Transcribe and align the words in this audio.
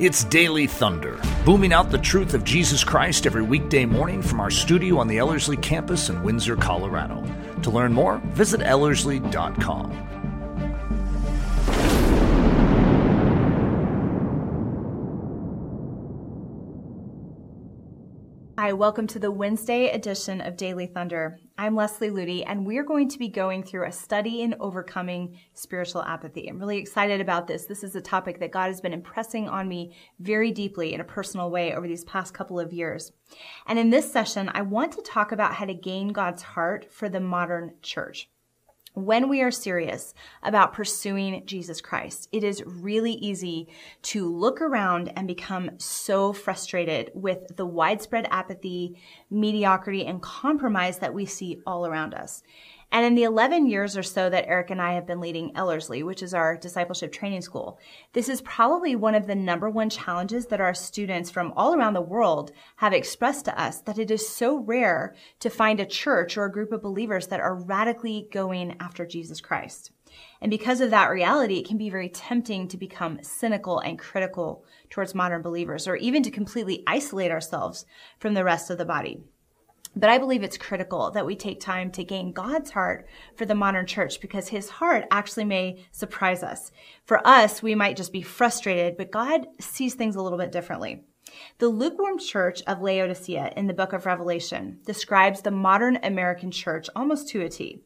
It's 0.00 0.24
Daily 0.24 0.66
Thunder, 0.66 1.20
booming 1.44 1.74
out 1.74 1.90
the 1.90 1.98
truth 1.98 2.32
of 2.32 2.42
Jesus 2.42 2.82
Christ 2.82 3.26
every 3.26 3.42
weekday 3.42 3.84
morning 3.84 4.22
from 4.22 4.40
our 4.40 4.50
studio 4.50 4.96
on 4.96 5.08
the 5.08 5.18
Ellerslie 5.18 5.58
campus 5.58 6.08
in 6.08 6.22
Windsor, 6.22 6.56
Colorado. 6.56 7.22
To 7.60 7.70
learn 7.70 7.92
more, 7.92 8.16
visit 8.28 8.62
Ellerslie.com. 8.62 10.09
Hi, 18.70 18.74
welcome 18.74 19.08
to 19.08 19.18
the 19.18 19.32
Wednesday 19.32 19.90
edition 19.90 20.40
of 20.40 20.56
Daily 20.56 20.86
Thunder. 20.86 21.40
I'm 21.58 21.74
Leslie 21.74 22.08
Ludy, 22.08 22.44
and 22.46 22.64
we're 22.64 22.84
going 22.84 23.08
to 23.08 23.18
be 23.18 23.26
going 23.26 23.64
through 23.64 23.88
a 23.88 23.90
study 23.90 24.42
in 24.42 24.54
overcoming 24.60 25.40
spiritual 25.54 26.04
apathy. 26.04 26.46
I'm 26.46 26.60
really 26.60 26.78
excited 26.78 27.20
about 27.20 27.48
this. 27.48 27.66
This 27.66 27.82
is 27.82 27.96
a 27.96 28.00
topic 28.00 28.38
that 28.38 28.52
God 28.52 28.68
has 28.68 28.80
been 28.80 28.92
impressing 28.92 29.48
on 29.48 29.66
me 29.66 29.96
very 30.20 30.52
deeply 30.52 30.94
in 30.94 31.00
a 31.00 31.04
personal 31.04 31.50
way 31.50 31.74
over 31.74 31.88
these 31.88 32.04
past 32.04 32.32
couple 32.32 32.60
of 32.60 32.72
years. 32.72 33.10
And 33.66 33.76
in 33.76 33.90
this 33.90 34.12
session, 34.12 34.48
I 34.54 34.62
want 34.62 34.92
to 34.92 35.02
talk 35.02 35.32
about 35.32 35.54
how 35.54 35.64
to 35.64 35.74
gain 35.74 36.10
God's 36.10 36.42
heart 36.42 36.92
for 36.92 37.08
the 37.08 37.18
modern 37.18 37.72
church 37.82 38.30
when 38.94 39.28
we 39.28 39.40
are 39.40 39.50
serious 39.50 40.14
about 40.42 40.72
pursuing 40.72 41.44
Jesus 41.46 41.80
Christ, 41.80 42.28
it 42.32 42.42
is 42.42 42.62
really 42.66 43.12
easy 43.12 43.68
to 44.02 44.28
look 44.28 44.60
around 44.60 45.12
and 45.16 45.28
become 45.28 45.70
so 45.78 46.32
frustrated 46.32 47.10
with 47.14 47.56
the 47.56 47.66
widespread 47.66 48.26
apathy, 48.30 48.98
mediocrity, 49.30 50.04
and 50.04 50.20
compromise 50.20 50.98
that 50.98 51.14
we 51.14 51.24
see 51.24 51.60
all 51.66 51.86
around 51.86 52.14
us. 52.14 52.42
And 52.92 53.06
in 53.06 53.14
the 53.14 53.22
11 53.22 53.66
years 53.66 53.96
or 53.96 54.02
so 54.02 54.28
that 54.28 54.48
Eric 54.48 54.70
and 54.70 54.82
I 54.82 54.94
have 54.94 55.06
been 55.06 55.20
leading 55.20 55.56
Ellerslie, 55.56 56.02
which 56.02 56.22
is 56.22 56.34
our 56.34 56.56
discipleship 56.56 57.12
training 57.12 57.42
school, 57.42 57.78
this 58.14 58.28
is 58.28 58.40
probably 58.40 58.96
one 58.96 59.14
of 59.14 59.28
the 59.28 59.34
number 59.36 59.70
one 59.70 59.90
challenges 59.90 60.46
that 60.46 60.60
our 60.60 60.74
students 60.74 61.30
from 61.30 61.52
all 61.56 61.74
around 61.74 61.94
the 61.94 62.00
world 62.00 62.50
have 62.76 62.92
expressed 62.92 63.44
to 63.44 63.60
us 63.60 63.80
that 63.82 63.98
it 63.98 64.10
is 64.10 64.28
so 64.28 64.56
rare 64.58 65.14
to 65.38 65.48
find 65.48 65.78
a 65.78 65.86
church 65.86 66.36
or 66.36 66.44
a 66.44 66.52
group 66.52 66.72
of 66.72 66.82
believers 66.82 67.28
that 67.28 67.40
are 67.40 67.54
radically 67.54 68.28
going 68.32 68.76
after 68.80 69.06
Jesus 69.06 69.40
Christ. 69.40 69.92
And 70.40 70.50
because 70.50 70.80
of 70.80 70.90
that 70.90 71.10
reality, 71.10 71.58
it 71.58 71.68
can 71.68 71.78
be 71.78 71.90
very 71.90 72.08
tempting 72.08 72.66
to 72.68 72.76
become 72.76 73.22
cynical 73.22 73.78
and 73.78 73.98
critical 73.98 74.64
towards 74.88 75.14
modern 75.14 75.42
believers, 75.42 75.86
or 75.86 75.94
even 75.96 76.24
to 76.24 76.30
completely 76.30 76.82
isolate 76.86 77.30
ourselves 77.30 77.86
from 78.18 78.34
the 78.34 78.42
rest 78.42 78.70
of 78.70 78.78
the 78.78 78.84
body. 78.84 79.20
But 79.96 80.08
I 80.08 80.18
believe 80.18 80.42
it's 80.42 80.56
critical 80.56 81.10
that 81.10 81.26
we 81.26 81.34
take 81.34 81.60
time 81.60 81.90
to 81.92 82.04
gain 82.04 82.32
God's 82.32 82.70
heart 82.70 83.06
for 83.36 83.44
the 83.44 83.54
modern 83.54 83.86
church 83.86 84.20
because 84.20 84.48
his 84.48 84.68
heart 84.68 85.04
actually 85.10 85.44
may 85.44 85.84
surprise 85.90 86.42
us. 86.42 86.70
For 87.04 87.26
us, 87.26 87.62
we 87.62 87.74
might 87.74 87.96
just 87.96 88.12
be 88.12 88.22
frustrated, 88.22 88.96
but 88.96 89.10
God 89.10 89.46
sees 89.58 89.94
things 89.94 90.14
a 90.14 90.22
little 90.22 90.38
bit 90.38 90.52
differently. 90.52 91.02
The 91.58 91.68
lukewarm 91.68 92.18
church 92.18 92.62
of 92.66 92.82
Laodicea 92.82 93.52
in 93.56 93.66
the 93.66 93.74
book 93.74 93.92
of 93.92 94.06
Revelation 94.06 94.78
describes 94.86 95.42
the 95.42 95.50
modern 95.50 95.98
American 96.02 96.50
church 96.50 96.88
almost 96.94 97.28
to 97.30 97.42
a 97.42 97.48
T. 97.48 97.82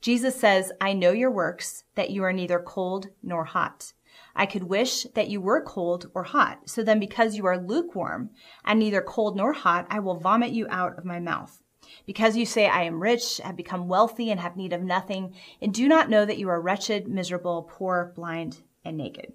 Jesus 0.00 0.34
says, 0.36 0.72
I 0.80 0.92
know 0.92 1.12
your 1.12 1.30
works, 1.30 1.84
that 1.94 2.10
you 2.10 2.22
are 2.22 2.32
neither 2.32 2.58
cold 2.58 3.08
nor 3.22 3.44
hot. 3.44 3.92
I 4.36 4.46
could 4.46 4.64
wish 4.64 5.04
that 5.14 5.28
you 5.28 5.40
were 5.40 5.62
cold 5.62 6.10
or 6.14 6.22
hot. 6.22 6.68
So 6.68 6.82
then, 6.82 7.00
because 7.00 7.36
you 7.36 7.46
are 7.46 7.58
lukewarm 7.58 8.30
and 8.64 8.78
neither 8.78 9.00
cold 9.00 9.36
nor 9.36 9.52
hot, 9.52 9.86
I 9.90 10.00
will 10.00 10.20
vomit 10.20 10.52
you 10.52 10.66
out 10.68 10.98
of 10.98 11.04
my 11.04 11.18
mouth. 11.18 11.62
Because 12.04 12.36
you 12.36 12.46
say, 12.46 12.68
I 12.68 12.82
am 12.82 13.02
rich, 13.02 13.38
have 13.38 13.56
become 13.56 13.88
wealthy, 13.88 14.30
and 14.30 14.40
have 14.40 14.56
need 14.56 14.72
of 14.72 14.82
nothing, 14.82 15.34
and 15.62 15.72
do 15.72 15.88
not 15.88 16.10
know 16.10 16.24
that 16.24 16.38
you 16.38 16.48
are 16.48 16.60
wretched, 16.60 17.08
miserable, 17.08 17.70
poor, 17.70 18.12
blind, 18.14 18.62
and 18.84 18.96
naked. 18.96 19.32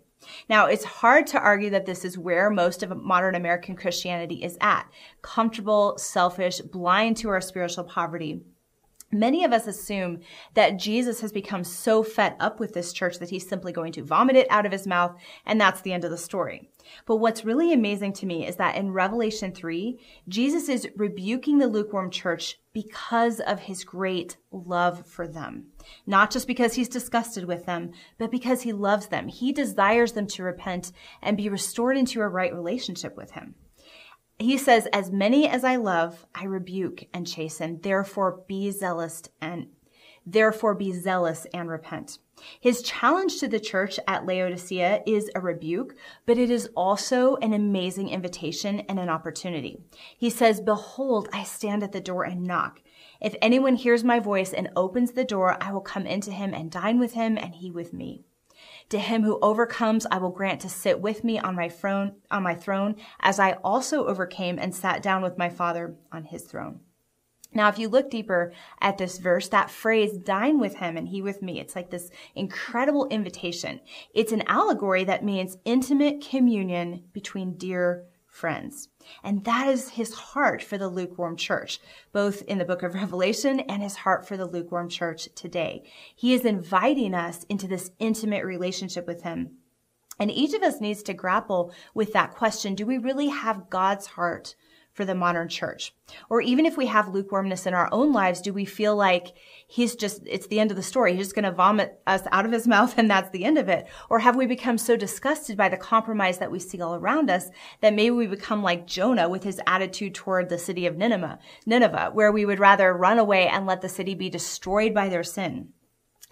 Now, 0.50 0.68
it's 0.68 0.84
hard 0.84 1.28
to 1.28 1.40
argue 1.40 1.72
that 1.72 1.86
this 1.86 2.06
is 2.06 2.18
where 2.18 2.50
most 2.50 2.84
of 2.84 2.96
modern 2.96 3.36
American 3.36 3.76
Christianity 3.76 4.44
is 4.44 4.58
at 4.62 4.86
comfortable, 5.22 5.98
selfish, 5.98 6.60
blind 6.60 7.18
to 7.18 7.30
our 7.30 7.42
spiritual 7.42 7.86
poverty. 7.86 8.42
Many 9.14 9.44
of 9.44 9.52
us 9.52 9.68
assume 9.68 10.22
that 10.54 10.80
Jesus 10.80 11.20
has 11.20 11.34
become 11.34 11.66
so 11.66 12.02
fed 12.02 12.36
up 12.40 12.62
with 12.62 12.74
this 12.74 12.94
church 12.94 13.20
that 13.20 13.30
he's 13.30 13.48
simply 13.48 13.74
going 13.74 13.92
to 13.94 14.04
vomit 14.04 14.38
it 14.38 14.48
out 14.50 14.66
of 14.66 14.72
his 14.72 14.88
mouth, 14.88 15.18
and 15.46 15.60
that's 15.60 15.82
the 15.82 15.92
end 15.92 16.06
of 16.06 16.12
the 16.12 16.18
story. 16.18 16.70
But 17.06 17.18
what's 17.18 17.44
really 17.44 17.74
amazing 17.74 18.14
to 18.14 18.26
me 18.26 18.48
is 18.48 18.56
that 18.56 18.78
in 18.78 18.94
Revelation 18.94 19.52
3, 19.52 20.00
Jesus 20.30 20.70
is 20.70 20.88
rebuking 20.96 21.58
the 21.58 21.68
lukewarm 21.68 22.10
church 22.10 22.58
because 22.74 23.42
of 23.42 23.60
his 23.60 23.84
great 23.84 24.38
love 24.50 25.06
for 25.06 25.28
them. 25.28 25.68
Not 26.08 26.32
just 26.32 26.48
because 26.48 26.76
he's 26.76 26.88
disgusted 26.88 27.44
with 27.44 27.66
them, 27.66 27.92
but 28.18 28.32
because 28.32 28.62
he 28.62 28.72
loves 28.72 29.08
them. 29.08 29.28
He 29.28 29.52
desires 29.52 30.14
them 30.14 30.28
to 30.28 30.44
repent 30.44 30.94
and 31.22 31.36
be 31.36 31.50
restored 31.50 31.98
into 31.98 32.22
a 32.22 32.30
right 32.30 32.54
relationship 32.54 33.18
with 33.18 33.32
him 33.32 33.56
he 34.42 34.58
says, 34.58 34.88
As 34.94 35.12
many 35.12 35.48
as 35.48 35.64
I 35.64 35.76
love, 35.76 36.26
I 36.34 36.46
rebuke 36.46 37.06
and 37.14 37.28
chasten. 37.28 37.80
Therefore 37.82 38.44
be 38.48 38.72
zealous 38.72 39.24
and 39.42 39.68
therefore 40.26 40.76
be 40.76 40.92
zealous 40.94 41.48
and 41.54 41.70
repent. 41.70 42.20
His 42.60 42.82
challenge 42.82 43.40
to 43.40 43.48
the 43.48 43.60
church 43.60 44.00
at 44.08 44.26
Laodicea 44.26 45.04
is 45.06 45.30
a 45.36 45.42
rebuke, 45.42 45.96
but 46.26 46.38
it 46.38 46.50
is 46.50 46.70
also 46.76 47.36
an 47.38 47.54
amazing 47.54 48.10
invitation 48.10 48.82
and 48.82 49.00
an 49.00 49.10
opportunity. 49.10 49.80
He 50.18 50.30
says, 50.30 50.60
Behold, 50.62 51.30
I 51.32 51.44
stand 51.44 51.84
at 51.84 51.92
the 51.92 52.02
door 52.02 52.24
and 52.24 52.44
knock. 52.44 52.82
If 53.20 53.36
anyone 53.42 53.76
hears 53.76 54.04
my 54.04 54.20
voice 54.20 54.54
and 54.54 54.70
opens 54.76 55.12
the 55.12 55.24
door, 55.24 55.58
I 55.62 55.72
will 55.72 55.82
come 55.82 56.08
into 56.08 56.32
him 56.32 56.54
and 56.54 56.72
dine 56.72 57.00
with 57.00 57.14
him 57.14 57.38
and 57.38 57.54
he 57.56 57.70
with 57.70 57.94
me. 57.94 58.24
To 58.92 59.00
him 59.00 59.24
who 59.24 59.40
overcomes, 59.42 60.06
I 60.12 60.18
will 60.18 60.32
grant 60.32 60.60
to 60.62 60.70
sit 60.70 61.00
with 61.00 61.24
me 61.24 61.40
on 61.40 61.56
my 61.56 61.70
throne, 61.70 62.16
on 62.30 62.44
my 62.44 62.54
throne, 62.54 62.98
as 63.22 63.40
I 63.40 63.54
also 63.64 64.06
overcame 64.06 64.60
and 64.60 64.76
sat 64.76 65.02
down 65.02 65.22
with 65.22 65.38
my 65.38 65.48
Father 65.48 65.96
on 66.12 66.26
his 66.26 66.44
throne. 66.44 66.82
Now, 67.54 67.70
if 67.70 67.80
you 67.80 67.88
look 67.88 68.10
deeper 68.10 68.52
at 68.82 68.98
this 68.98 69.18
verse, 69.18 69.48
that 69.48 69.72
phrase, 69.72 70.18
dine 70.18 70.60
with 70.60 70.76
him 70.76 70.98
and 70.98 71.08
he 71.08 71.22
with 71.22 71.42
me, 71.42 71.62
it's 71.62 71.74
like 71.74 71.90
this 71.90 72.10
incredible 72.36 73.08
invitation. 73.08 73.80
It's 74.14 74.34
an 74.34 74.44
allegory 74.48 75.06
that 75.06 75.24
means 75.24 75.58
intimate 75.64 76.20
communion 76.20 77.06
between 77.14 77.58
dear 77.58 78.08
friends. 78.32 78.88
And 79.24 79.44
that 79.44 79.68
is 79.68 79.90
his 79.90 80.14
heart 80.14 80.64
for 80.64 80.78
the 80.78 80.88
lukewarm 80.88 81.36
church, 81.36 81.80
both 82.14 82.42
in 82.44 82.58
the 82.58 82.66
book 82.66 82.82
of 82.82 82.94
Revelation 82.96 83.60
and 83.60 83.84
his 83.84 83.98
heart 83.98 84.26
for 84.26 84.38
the 84.38 84.46
lukewarm 84.46 84.90
church 84.90 85.28
today. 85.36 85.84
He 86.16 86.34
is 86.34 86.46
inviting 86.46 87.14
us 87.14 87.44
into 87.44 87.68
this 87.68 87.92
intimate 88.00 88.46
relationship 88.46 89.06
with 89.06 89.24
him. 89.24 89.58
And 90.18 90.32
each 90.32 90.54
of 90.54 90.64
us 90.64 90.80
needs 90.80 91.04
to 91.04 91.14
grapple 91.14 91.74
with 91.94 92.14
that 92.14 92.34
question. 92.34 92.74
Do 92.74 92.86
we 92.86 92.98
really 92.98 93.28
have 93.28 93.70
God's 93.70 94.08
heart 94.08 94.56
for 95.02 95.06
the 95.06 95.16
modern 95.16 95.50
church? 95.50 95.96
Or 96.30 96.42
even 96.42 96.64
if 96.64 96.78
we 96.78 96.86
have 96.86 97.08
lukewarmness 97.08 97.66
in 97.66 97.74
our 97.74 97.90
own 97.92 98.14
lives, 98.14 98.40
do 98.40 98.54
we 98.54 98.66
feel 98.66 98.96
like 98.96 99.30
he's 99.68 99.96
just, 99.96 100.22
it's 100.28 100.46
the 100.46 100.60
end 100.60 100.70
of 100.70 100.78
the 100.78 100.84
story. 100.84 101.16
He's 101.16 101.26
just 101.26 101.36
going 101.36 101.46
to 101.46 101.52
vomit 101.52 102.00
us 102.06 102.22
out 102.32 102.46
of 102.46 102.52
his 102.52 102.68
mouth 102.76 102.94
and 103.00 103.10
that's 103.10 103.32
the 103.32 103.44
end 103.44 103.58
of 103.58 103.68
it. 103.68 103.88
Or 104.12 104.20
have 104.20 104.36
we 104.36 104.46
become 104.46 104.78
so 104.78 104.96
disgusted 104.96 105.58
by 105.58 105.70
the 105.70 105.78
compromise 105.78 106.38
that 106.38 106.52
we 106.52 106.60
see 106.60 106.80
all 106.80 106.94
around 106.94 107.32
us 107.32 107.50
that 107.80 107.96
maybe 107.96 108.12
we 108.12 108.28
become 108.28 108.62
like 108.62 108.86
Jonah 108.86 109.28
with 109.28 109.44
his 109.44 109.60
attitude 109.66 110.14
toward 110.14 110.50
the 110.50 110.60
city 110.60 110.86
of 110.86 110.98
Nineveh, 110.98 111.40
Nineveh, 111.66 112.12
where 112.14 112.32
we 112.32 112.46
would 112.46 112.60
rather 112.60 112.94
run 112.94 113.18
away 113.18 113.48
and 113.48 113.66
let 113.66 113.82
the 113.82 113.90
city 113.90 114.14
be 114.14 114.30
destroyed 114.30 114.94
by 114.94 115.10
their 115.10 115.24
sin. 115.24 115.70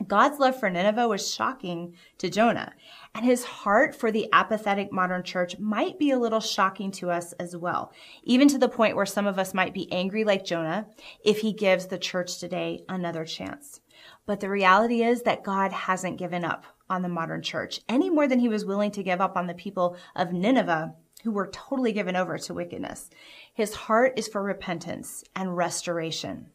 God's 0.08 0.40
love 0.40 0.60
for 0.60 0.70
Nineveh 0.70 1.08
was 1.08 1.34
shocking 1.34 1.96
to 2.20 2.30
Jonah, 2.30 2.74
and 3.14 3.26
his 3.26 3.44
heart 3.44 3.94
for 3.94 4.12
the 4.12 4.30
apathetic 4.32 4.94
modern 4.94 5.24
church 5.24 5.60
might 5.60 6.00
be 6.00 6.12
a 6.12 6.20
little 6.20 6.40
shocking 6.40 6.92
to 6.92 7.12
us 7.12 7.34
as 7.34 7.56
well, 7.56 7.92
even 8.24 8.48
to 8.48 8.58
the 8.58 8.70
point 8.70 8.96
where 8.96 9.06
some 9.06 9.28
of 9.28 9.38
us 9.38 9.54
might 9.54 9.74
be 9.74 9.92
angry 9.92 10.24
like 10.24 10.46
Jonah 10.46 10.88
if 11.24 11.40
he 11.40 11.52
gives 11.52 11.88
the 11.88 11.98
church 11.98 12.40
today 12.40 12.84
another 12.88 13.26
chance. 13.26 13.82
But 14.26 14.40
the 14.40 14.50
reality 14.50 15.04
is 15.04 15.24
that 15.24 15.44
God 15.44 15.72
hasn't 15.74 16.18
given 16.18 16.46
up 16.46 16.66
on 16.90 17.02
the 17.02 17.10
modern 17.10 17.42
church 17.42 17.82
any 17.90 18.10
more 18.10 18.28
than 18.28 18.40
he 18.40 18.48
was 18.48 18.66
willing 18.66 18.92
to 18.92 19.04
give 19.04 19.20
up 19.20 19.36
on 19.36 19.48
the 19.48 19.54
people 19.54 19.98
of 20.16 20.32
Nineveh 20.32 20.96
who 21.24 21.32
were 21.32 21.48
totally 21.48 21.92
given 21.92 22.16
over 22.16 22.38
to 22.38 22.54
wickedness. 22.54 23.10
His 23.54 23.74
heart 23.74 24.14
is 24.18 24.28
for 24.28 24.42
repentance 24.42 25.24
and 25.36 25.58
restoration. 25.58 26.52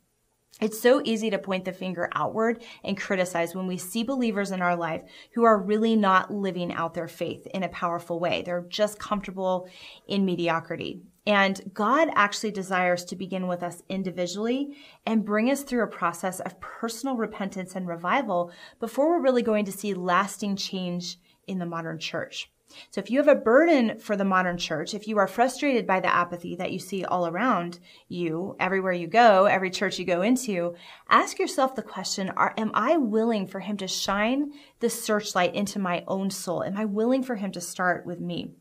It's 0.60 0.80
so 0.80 1.02
easy 1.04 1.30
to 1.30 1.38
point 1.38 1.64
the 1.64 1.72
finger 1.72 2.08
outward 2.14 2.62
and 2.84 2.96
criticize 2.96 3.54
when 3.54 3.66
we 3.66 3.76
see 3.76 4.04
believers 4.04 4.52
in 4.52 4.62
our 4.62 4.76
life 4.76 5.02
who 5.32 5.42
are 5.42 5.60
really 5.60 5.96
not 5.96 6.32
living 6.32 6.72
out 6.72 6.94
their 6.94 7.08
faith 7.08 7.46
in 7.48 7.64
a 7.64 7.68
powerful 7.68 8.20
way. 8.20 8.42
They're 8.42 8.66
just 8.68 9.00
comfortable 9.00 9.68
in 10.06 10.24
mediocrity. 10.24 11.02
And 11.26 11.60
God 11.72 12.08
actually 12.14 12.52
desires 12.52 13.04
to 13.06 13.16
begin 13.16 13.48
with 13.48 13.62
us 13.62 13.82
individually 13.88 14.76
and 15.06 15.24
bring 15.24 15.50
us 15.50 15.62
through 15.62 15.82
a 15.82 15.88
process 15.88 16.38
of 16.38 16.60
personal 16.60 17.16
repentance 17.16 17.74
and 17.74 17.88
revival 17.88 18.52
before 18.78 19.08
we're 19.08 19.22
really 19.22 19.42
going 19.42 19.64
to 19.64 19.72
see 19.72 19.94
lasting 19.94 20.56
change 20.56 21.18
in 21.48 21.58
the 21.58 21.66
modern 21.66 21.98
church. 21.98 22.50
So 22.90 23.00
if 23.00 23.10
you 23.10 23.18
have 23.18 23.28
a 23.28 23.34
burden 23.34 23.98
for 23.98 24.16
the 24.16 24.24
modern 24.24 24.58
church, 24.58 24.94
if 24.94 25.06
you 25.06 25.18
are 25.18 25.26
frustrated 25.26 25.86
by 25.86 26.00
the 26.00 26.12
apathy 26.12 26.56
that 26.56 26.72
you 26.72 26.78
see 26.78 27.04
all 27.04 27.26
around 27.26 27.78
you, 28.08 28.56
everywhere 28.58 28.92
you 28.92 29.06
go, 29.06 29.46
every 29.46 29.70
church 29.70 29.98
you 29.98 30.04
go 30.04 30.22
into, 30.22 30.74
ask 31.08 31.38
yourself 31.38 31.74
the 31.74 31.82
question, 31.82 32.30
are, 32.30 32.54
am 32.56 32.70
I 32.74 32.96
willing 32.96 33.46
for 33.46 33.60
him 33.60 33.76
to 33.78 33.88
shine 33.88 34.52
the 34.80 34.90
searchlight 34.90 35.54
into 35.54 35.78
my 35.78 36.04
own 36.06 36.30
soul? 36.30 36.62
Am 36.62 36.76
I 36.76 36.84
willing 36.84 37.22
for 37.22 37.36
him 37.36 37.52
to 37.52 37.60
start 37.60 38.06
with 38.06 38.20
me? 38.20 38.52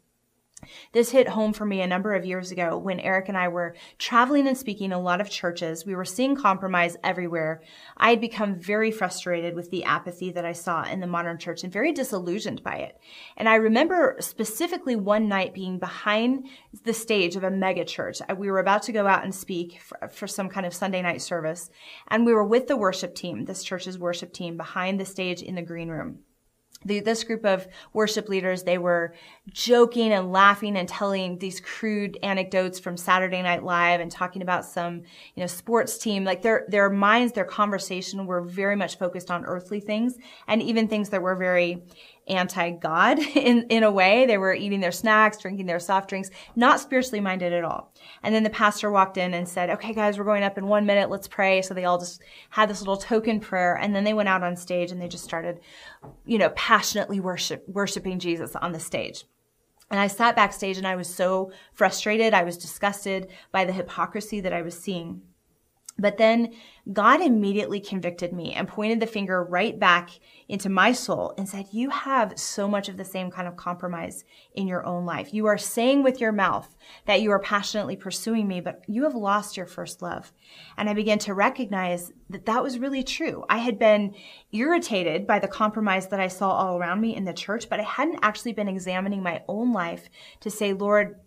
This 0.91 1.11
hit 1.11 1.29
home 1.29 1.53
for 1.53 1.65
me 1.65 1.81
a 1.81 1.87
number 1.87 2.13
of 2.13 2.25
years 2.25 2.51
ago 2.51 2.77
when 2.77 2.99
Eric 2.99 3.29
and 3.29 3.37
I 3.37 3.47
were 3.47 3.75
traveling 3.97 4.47
and 4.47 4.57
speaking 4.57 4.91
a 4.91 4.99
lot 4.99 5.21
of 5.21 5.29
churches. 5.29 5.85
We 5.85 5.95
were 5.95 6.05
seeing 6.05 6.35
compromise 6.35 6.97
everywhere. 7.03 7.61
I 7.97 8.11
had 8.11 8.21
become 8.21 8.55
very 8.55 8.91
frustrated 8.91 9.55
with 9.55 9.71
the 9.71 9.83
apathy 9.83 10.31
that 10.31 10.45
I 10.45 10.53
saw 10.53 10.83
in 10.83 10.99
the 10.99 11.07
modern 11.07 11.37
church 11.37 11.63
and 11.63 11.71
very 11.71 11.91
disillusioned 11.91 12.63
by 12.63 12.75
it. 12.75 12.99
And 13.37 13.49
I 13.49 13.55
remember 13.55 14.17
specifically 14.19 14.95
one 14.95 15.27
night 15.27 15.53
being 15.53 15.79
behind 15.79 16.47
the 16.83 16.93
stage 16.93 17.35
of 17.35 17.43
a 17.43 17.51
mega 17.51 17.85
church. 17.85 18.21
Uh, 18.21 18.35
we 18.35 18.49
were 18.51 18.59
about 18.59 18.83
to 18.83 18.91
go 18.91 19.07
out 19.07 19.23
and 19.23 19.33
speak 19.33 19.79
for, 19.81 20.07
for 20.09 20.27
some 20.27 20.49
kind 20.49 20.65
of 20.65 20.73
Sunday 20.73 21.01
night 21.01 21.21
service. 21.21 21.69
And 22.07 22.25
we 22.25 22.33
were 22.33 22.45
with 22.45 22.67
the 22.67 22.77
worship 22.77 23.15
team, 23.15 23.45
this 23.45 23.63
church's 23.63 23.97
worship 23.97 24.33
team, 24.33 24.57
behind 24.57 24.99
the 24.99 25.05
stage 25.05 25.41
in 25.41 25.55
the 25.55 25.61
green 25.61 25.89
room 25.89 26.19
the, 26.85 26.99
this 26.99 27.23
group 27.23 27.45
of 27.45 27.67
worship 27.93 28.29
leaders, 28.29 28.63
they 28.63 28.77
were 28.77 29.13
joking 29.51 30.11
and 30.11 30.31
laughing 30.31 30.77
and 30.77 30.87
telling 30.87 31.37
these 31.39 31.59
crude 31.59 32.17
anecdotes 32.23 32.79
from 32.79 32.97
Saturday 32.97 33.41
Night 33.41 33.63
Live 33.63 33.99
and 33.99 34.11
talking 34.11 34.41
about 34.41 34.65
some, 34.65 35.03
you 35.35 35.41
know, 35.41 35.47
sports 35.47 35.97
team. 35.97 36.23
Like 36.23 36.41
their, 36.41 36.65
their 36.67 36.89
minds, 36.89 37.33
their 37.33 37.45
conversation 37.45 38.25
were 38.25 38.41
very 38.41 38.75
much 38.75 38.97
focused 38.97 39.31
on 39.31 39.45
earthly 39.45 39.79
things 39.79 40.17
and 40.47 40.61
even 40.61 40.87
things 40.87 41.09
that 41.09 41.21
were 41.21 41.35
very 41.35 41.83
anti-God 42.27 43.19
in, 43.35 43.65
in 43.69 43.83
a 43.83 43.91
way. 43.91 44.25
They 44.25 44.37
were 44.37 44.53
eating 44.53 44.79
their 44.79 44.91
snacks, 44.91 45.37
drinking 45.37 45.65
their 45.65 45.79
soft 45.79 46.09
drinks, 46.09 46.29
not 46.55 46.79
spiritually 46.79 47.19
minded 47.19 47.53
at 47.53 47.63
all. 47.63 47.93
And 48.21 48.33
then 48.33 48.43
the 48.43 48.49
pastor 48.49 48.91
walked 48.91 49.17
in 49.17 49.33
and 49.33 49.47
said, 49.47 49.69
okay, 49.69 49.93
guys, 49.93 50.17
we're 50.17 50.23
going 50.23 50.43
up 50.43 50.57
in 50.57 50.67
one 50.67 50.85
minute. 50.85 51.09
Let's 51.09 51.27
pray. 51.27 51.61
So 51.61 51.73
they 51.73 51.85
all 51.85 51.99
just 51.99 52.21
had 52.49 52.69
this 52.69 52.81
little 52.81 52.97
token 52.97 53.39
prayer. 53.39 53.75
And 53.75 53.95
then 53.95 54.03
they 54.03 54.13
went 54.13 54.29
out 54.29 54.43
on 54.43 54.55
stage 54.55 54.91
and 54.91 55.01
they 55.01 55.07
just 55.07 55.23
started, 55.23 55.59
you 56.25 56.37
know, 56.37 56.49
passionately 56.51 57.19
worship, 57.19 57.63
worshiping 57.67 58.19
Jesus 58.19 58.55
on 58.55 58.71
the 58.71 58.79
stage. 58.79 59.25
And 59.91 59.99
I 59.99 60.07
sat 60.07 60.35
backstage 60.35 60.77
and 60.77 60.87
I 60.87 60.95
was 60.95 61.13
so 61.13 61.51
frustrated. 61.73 62.33
I 62.33 62.43
was 62.43 62.57
disgusted 62.57 63.27
by 63.51 63.65
the 63.65 63.73
hypocrisy 63.73 64.39
that 64.41 64.53
I 64.53 64.61
was 64.61 64.79
seeing. 64.79 65.21
But 65.97 66.17
then 66.17 66.53
God 66.91 67.21
immediately 67.21 67.79
convicted 67.79 68.33
me 68.33 68.53
and 68.53 68.67
pointed 68.67 68.99
the 68.99 69.05
finger 69.05 69.43
right 69.43 69.77
back 69.79 70.09
into 70.49 70.67
my 70.67 70.91
soul 70.91 71.33
and 71.37 71.47
said, 71.47 71.67
You 71.71 71.91
have 71.91 72.37
so 72.37 72.67
much 72.67 72.89
of 72.89 72.97
the 72.97 73.05
same 73.05 73.29
kind 73.29 73.47
of 73.47 73.55
compromise 73.55 74.25
in 74.55 74.67
your 74.67 74.85
own 74.85 75.05
life. 75.05 75.33
You 75.33 75.45
are 75.45 75.57
saying 75.57 76.01
with 76.01 76.19
your 76.19 76.31
mouth 76.31 76.75
that 77.05 77.21
you 77.21 77.31
are 77.31 77.39
passionately 77.39 77.95
pursuing 77.95 78.47
me, 78.47 78.59
but 78.59 78.81
you 78.87 79.03
have 79.03 79.15
lost 79.15 79.55
your 79.55 79.67
first 79.67 80.01
love. 80.01 80.33
And 80.77 80.89
I 80.89 80.93
began 80.93 81.19
to 81.19 81.35
recognize 81.35 82.11
that 82.29 82.47
that 82.47 82.63
was 82.63 82.79
really 82.79 83.03
true. 83.03 83.45
I 83.47 83.59
had 83.59 83.77
been 83.77 84.15
irritated 84.51 85.27
by 85.27 85.39
the 85.39 85.47
compromise 85.47 86.07
that 86.07 86.19
I 86.19 86.27
saw 86.27 86.51
all 86.51 86.77
around 86.77 87.01
me 87.01 87.15
in 87.15 87.23
the 87.23 87.33
church, 87.33 87.69
but 87.69 87.79
I 87.79 87.83
hadn't 87.83 88.19
actually 88.23 88.53
been 88.53 88.67
examining 88.67 89.21
my 89.21 89.43
own 89.47 89.71
life 89.71 90.09
to 90.41 90.49
say, 90.49 90.73
Lord, 90.73 91.19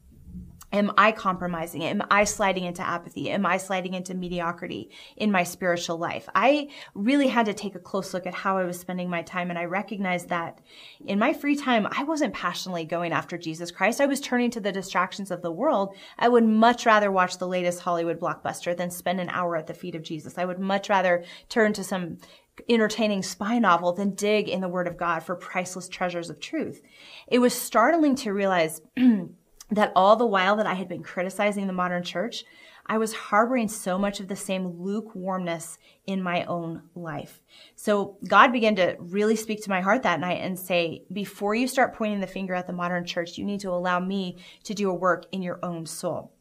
Am 0.72 0.92
I 0.98 1.12
compromising? 1.12 1.84
Am 1.84 2.02
I 2.10 2.24
sliding 2.24 2.64
into 2.64 2.82
apathy? 2.82 3.30
Am 3.30 3.46
I 3.46 3.56
sliding 3.56 3.94
into 3.94 4.14
mediocrity 4.14 4.90
in 5.16 5.30
my 5.30 5.44
spiritual 5.44 5.96
life? 5.96 6.28
I 6.34 6.70
really 6.94 7.28
had 7.28 7.46
to 7.46 7.54
take 7.54 7.76
a 7.76 7.80
close 7.80 8.12
look 8.12 8.26
at 8.26 8.34
how 8.34 8.58
I 8.58 8.64
was 8.64 8.78
spending 8.78 9.08
my 9.08 9.22
time. 9.22 9.50
And 9.50 9.58
I 9.58 9.64
recognized 9.64 10.28
that 10.30 10.60
in 11.04 11.18
my 11.18 11.32
free 11.32 11.54
time, 11.54 11.86
I 11.90 12.02
wasn't 12.02 12.34
passionately 12.34 12.84
going 12.84 13.12
after 13.12 13.38
Jesus 13.38 13.70
Christ. 13.70 14.00
I 14.00 14.06
was 14.06 14.20
turning 14.20 14.50
to 14.50 14.60
the 14.60 14.72
distractions 14.72 15.30
of 15.30 15.40
the 15.40 15.52
world. 15.52 15.94
I 16.18 16.28
would 16.28 16.44
much 16.44 16.84
rather 16.84 17.12
watch 17.12 17.38
the 17.38 17.48
latest 17.48 17.80
Hollywood 17.80 18.18
blockbuster 18.18 18.76
than 18.76 18.90
spend 18.90 19.20
an 19.20 19.30
hour 19.30 19.56
at 19.56 19.68
the 19.68 19.74
feet 19.74 19.94
of 19.94 20.02
Jesus. 20.02 20.36
I 20.36 20.44
would 20.44 20.58
much 20.58 20.88
rather 20.88 21.24
turn 21.48 21.72
to 21.74 21.84
some 21.84 22.18
entertaining 22.68 23.22
spy 23.22 23.58
novel 23.58 23.92
than 23.92 24.14
dig 24.14 24.48
in 24.48 24.60
the 24.60 24.68
word 24.68 24.88
of 24.88 24.96
God 24.96 25.22
for 25.22 25.36
priceless 25.36 25.88
treasures 25.88 26.30
of 26.30 26.40
truth. 26.40 26.82
It 27.28 27.38
was 27.38 27.54
startling 27.54 28.16
to 28.16 28.32
realize 28.32 28.80
that 29.70 29.92
all 29.96 30.16
the 30.16 30.26
while 30.26 30.56
that 30.56 30.66
I 30.66 30.74
had 30.74 30.88
been 30.88 31.02
criticizing 31.02 31.66
the 31.66 31.72
modern 31.72 32.02
church, 32.02 32.44
I 32.88 32.98
was 32.98 33.12
harboring 33.12 33.68
so 33.68 33.98
much 33.98 34.20
of 34.20 34.28
the 34.28 34.36
same 34.36 34.80
lukewarmness 34.80 35.78
in 36.06 36.22
my 36.22 36.44
own 36.44 36.82
life. 36.94 37.42
So 37.74 38.16
God 38.28 38.52
began 38.52 38.76
to 38.76 38.96
really 39.00 39.34
speak 39.34 39.62
to 39.64 39.70
my 39.70 39.80
heart 39.80 40.04
that 40.04 40.20
night 40.20 40.40
and 40.40 40.56
say, 40.56 41.02
before 41.12 41.56
you 41.56 41.66
start 41.66 41.94
pointing 41.94 42.20
the 42.20 42.28
finger 42.28 42.54
at 42.54 42.68
the 42.68 42.72
modern 42.72 43.04
church, 43.04 43.38
you 43.38 43.44
need 43.44 43.60
to 43.60 43.70
allow 43.70 43.98
me 43.98 44.36
to 44.64 44.74
do 44.74 44.88
a 44.88 44.94
work 44.94 45.26
in 45.32 45.42
your 45.42 45.58
own 45.64 45.84
soul. 45.84 46.32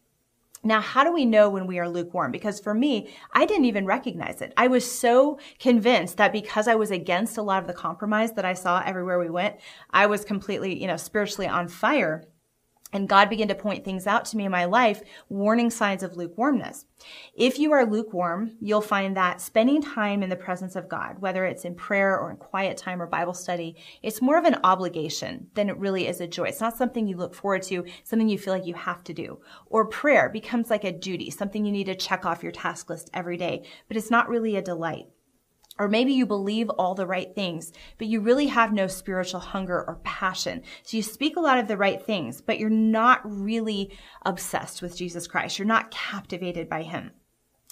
Now, 0.64 0.82
how 0.82 1.04
do 1.04 1.14
we 1.14 1.26
know 1.26 1.50
when 1.50 1.68
we 1.68 1.78
are 1.78 1.88
lukewarm? 1.88 2.32
Because 2.32 2.60
for 2.60 2.74
me, 2.74 3.14
I 3.34 3.46
didn't 3.46 3.66
even 3.66 3.86
recognize 3.86 4.42
it. 4.42 4.52
I 4.58 4.68
was 4.68 4.90
so 4.90 5.40
convinced 5.60 6.18
that 6.18 6.32
because 6.32 6.68
I 6.68 6.74
was 6.74 6.90
against 6.90 7.38
a 7.38 7.44
lot 7.44 7.62
of 7.62 7.68
the 7.68 7.74
compromise 7.74 8.34
that 8.34 8.46
I 8.46 8.54
saw 8.54 8.82
everywhere 8.84 9.20
we 9.20 9.30
went, 9.30 9.58
I 9.92 10.08
was 10.08 10.26
completely, 10.26 10.80
you 10.80 10.88
know, 10.88 10.98
spiritually 10.98 11.48
on 11.48 11.68
fire 11.68 12.26
and 12.94 13.10
God 13.10 13.30
began 13.30 13.48
to 13.50 13.56
point 13.56 13.84
things 13.84 14.08
out 14.08 14.26
to 14.26 14.38
me 14.38 14.46
in 14.46 14.52
my 14.52 14.66
life, 14.66 15.02
warning 15.28 15.70
signs 15.70 16.02
of 16.02 16.16
lukewarmness. 16.16 16.86
If 17.36 17.60
you 17.60 17.74
are 17.74 17.86
lukewarm, 17.86 18.56
you'll 18.62 18.82
find 18.82 19.18
that 19.18 19.42
spending 19.42 19.82
time 19.82 20.24
in 20.24 20.30
the 20.30 20.36
presence 20.36 20.76
of 20.76 20.88
God, 20.88 21.20
whether 21.20 21.46
it's 21.46 21.66
in 21.66 21.76
prayer 21.76 22.18
or 22.18 22.32
in 22.32 22.38
quiet 22.38 22.78
time 22.78 23.02
or 23.02 23.08
Bible 23.08 23.34
study, 23.34 23.76
it's 24.02 24.22
more 24.22 24.38
of 24.38 24.46
an 24.46 24.60
obligation 24.64 25.48
than 25.56 25.68
it 25.68 25.78
really 25.78 26.08
is 26.08 26.22
a 26.22 26.28
joy. 26.28 26.46
It's 26.46 26.62
not 26.62 26.78
something 26.78 27.06
you 27.06 27.18
look 27.18 27.36
forward 27.36 27.64
to, 27.64 27.86
something 28.04 28.30
you 28.30 28.38
feel 28.38 28.54
like 28.54 28.66
you 28.66 28.76
have 28.76 29.04
to 29.06 29.14
do. 29.14 29.40
Or 29.66 29.86
prayer 29.86 30.30
becomes 30.30 30.70
like 30.70 30.86
a 30.86 30.92
duty, 30.92 31.30
something 31.32 31.66
you 31.66 31.72
need 31.72 31.88
to 31.88 31.96
check 31.96 32.26
off 32.26 32.44
your 32.44 32.54
task 32.54 32.90
list 32.90 33.10
every 33.14 33.36
day, 33.36 33.66
but 33.88 33.98
it's 33.98 34.12
not 34.12 34.30
really 34.30 34.56
a 34.56 34.62
delight. 34.62 35.08
Or 35.78 35.90
maybe 35.90 36.14
you 36.14 36.26
believe 36.26 36.70
all 36.70 36.96
the 36.96 37.06
right 37.06 37.36
things, 37.36 37.74
but 37.98 38.08
you 38.08 38.22
really 38.22 38.48
have 38.48 38.72
no 38.72 38.88
spiritual 38.88 39.42
hunger 39.42 39.84
or 39.86 40.00
passion. 40.04 40.64
So 40.84 40.96
you 40.96 41.04
speak 41.04 41.36
a 41.36 41.42
lot 41.42 41.60
of 41.60 41.68
the 41.68 41.78
right 41.78 42.02
things, 42.02 42.40
but 42.40 42.60
you're 42.60 42.70
not 42.70 43.20
really 43.24 43.98
obsessed 44.26 44.82
with 44.82 44.96
Jesus 44.96 45.28
Christ. 45.28 45.60
You're 45.60 45.68
not 45.68 45.92
captivated 45.92 46.70
by 46.70 46.84
him. 46.84 47.12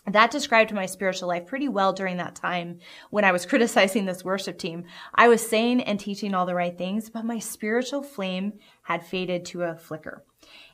That 0.06 0.32
described 0.32 0.74
my 0.74 0.86
spiritual 0.86 1.30
life 1.30 1.46
pretty 1.46 1.70
well 1.70 1.94
during 1.94 2.18
that 2.18 2.36
time 2.36 2.80
when 3.10 3.24
I 3.24 3.32
was 3.32 3.46
criticizing 3.48 4.06
this 4.06 4.26
worship 4.26 4.58
team. 4.58 4.84
I 5.16 5.30
was 5.30 5.48
saying 5.48 5.82
and 5.82 5.98
teaching 5.98 6.34
all 6.34 6.46
the 6.46 6.56
right 6.56 6.78
things, 6.78 7.10
but 7.10 7.24
my 7.24 7.40
spiritual 7.40 8.04
flame 8.04 8.54
had 8.84 9.06
faded 9.06 9.46
to 9.46 9.64
a 9.64 9.78
flicker. 9.78 10.26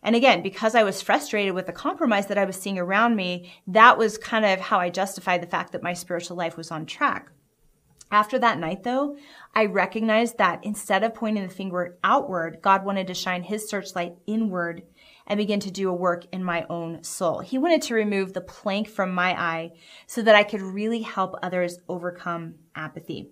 And 0.03 0.15
again, 0.15 0.41
because 0.41 0.75
I 0.75 0.83
was 0.83 1.01
frustrated 1.01 1.53
with 1.53 1.65
the 1.65 1.73
compromise 1.73 2.27
that 2.27 2.37
I 2.37 2.45
was 2.45 2.55
seeing 2.55 2.79
around 2.79 3.15
me, 3.15 3.51
that 3.67 3.97
was 3.97 4.17
kind 4.17 4.45
of 4.45 4.59
how 4.59 4.79
I 4.79 4.89
justified 4.89 5.41
the 5.41 5.47
fact 5.47 5.71
that 5.73 5.83
my 5.83 5.93
spiritual 5.93 6.37
life 6.37 6.57
was 6.57 6.71
on 6.71 6.85
track. 6.85 7.31
After 8.11 8.39
that 8.39 8.57
night, 8.57 8.83
though, 8.83 9.17
I 9.53 9.65
recognized 9.65 10.39
that 10.39 10.63
instead 10.63 11.03
of 11.03 11.13
pointing 11.13 11.43
the 11.43 11.53
finger 11.53 11.97
outward, 12.03 12.59
God 12.61 12.83
wanted 12.83 13.07
to 13.07 13.13
shine 13.13 13.43
his 13.43 13.69
searchlight 13.69 14.15
inward 14.25 14.81
and 15.27 15.37
begin 15.37 15.59
to 15.59 15.71
do 15.71 15.89
a 15.89 15.93
work 15.93 16.25
in 16.31 16.43
my 16.43 16.65
own 16.71 17.03
soul. 17.03 17.39
He 17.39 17.59
wanted 17.59 17.83
to 17.83 17.93
remove 17.93 18.33
the 18.33 18.41
plank 18.41 18.87
from 18.87 19.13
my 19.13 19.39
eye 19.39 19.71
so 20.07 20.23
that 20.23 20.33
I 20.33 20.43
could 20.43 20.61
really 20.61 21.01
help 21.01 21.35
others 21.43 21.77
overcome 21.87 22.55
apathy. 22.73 23.29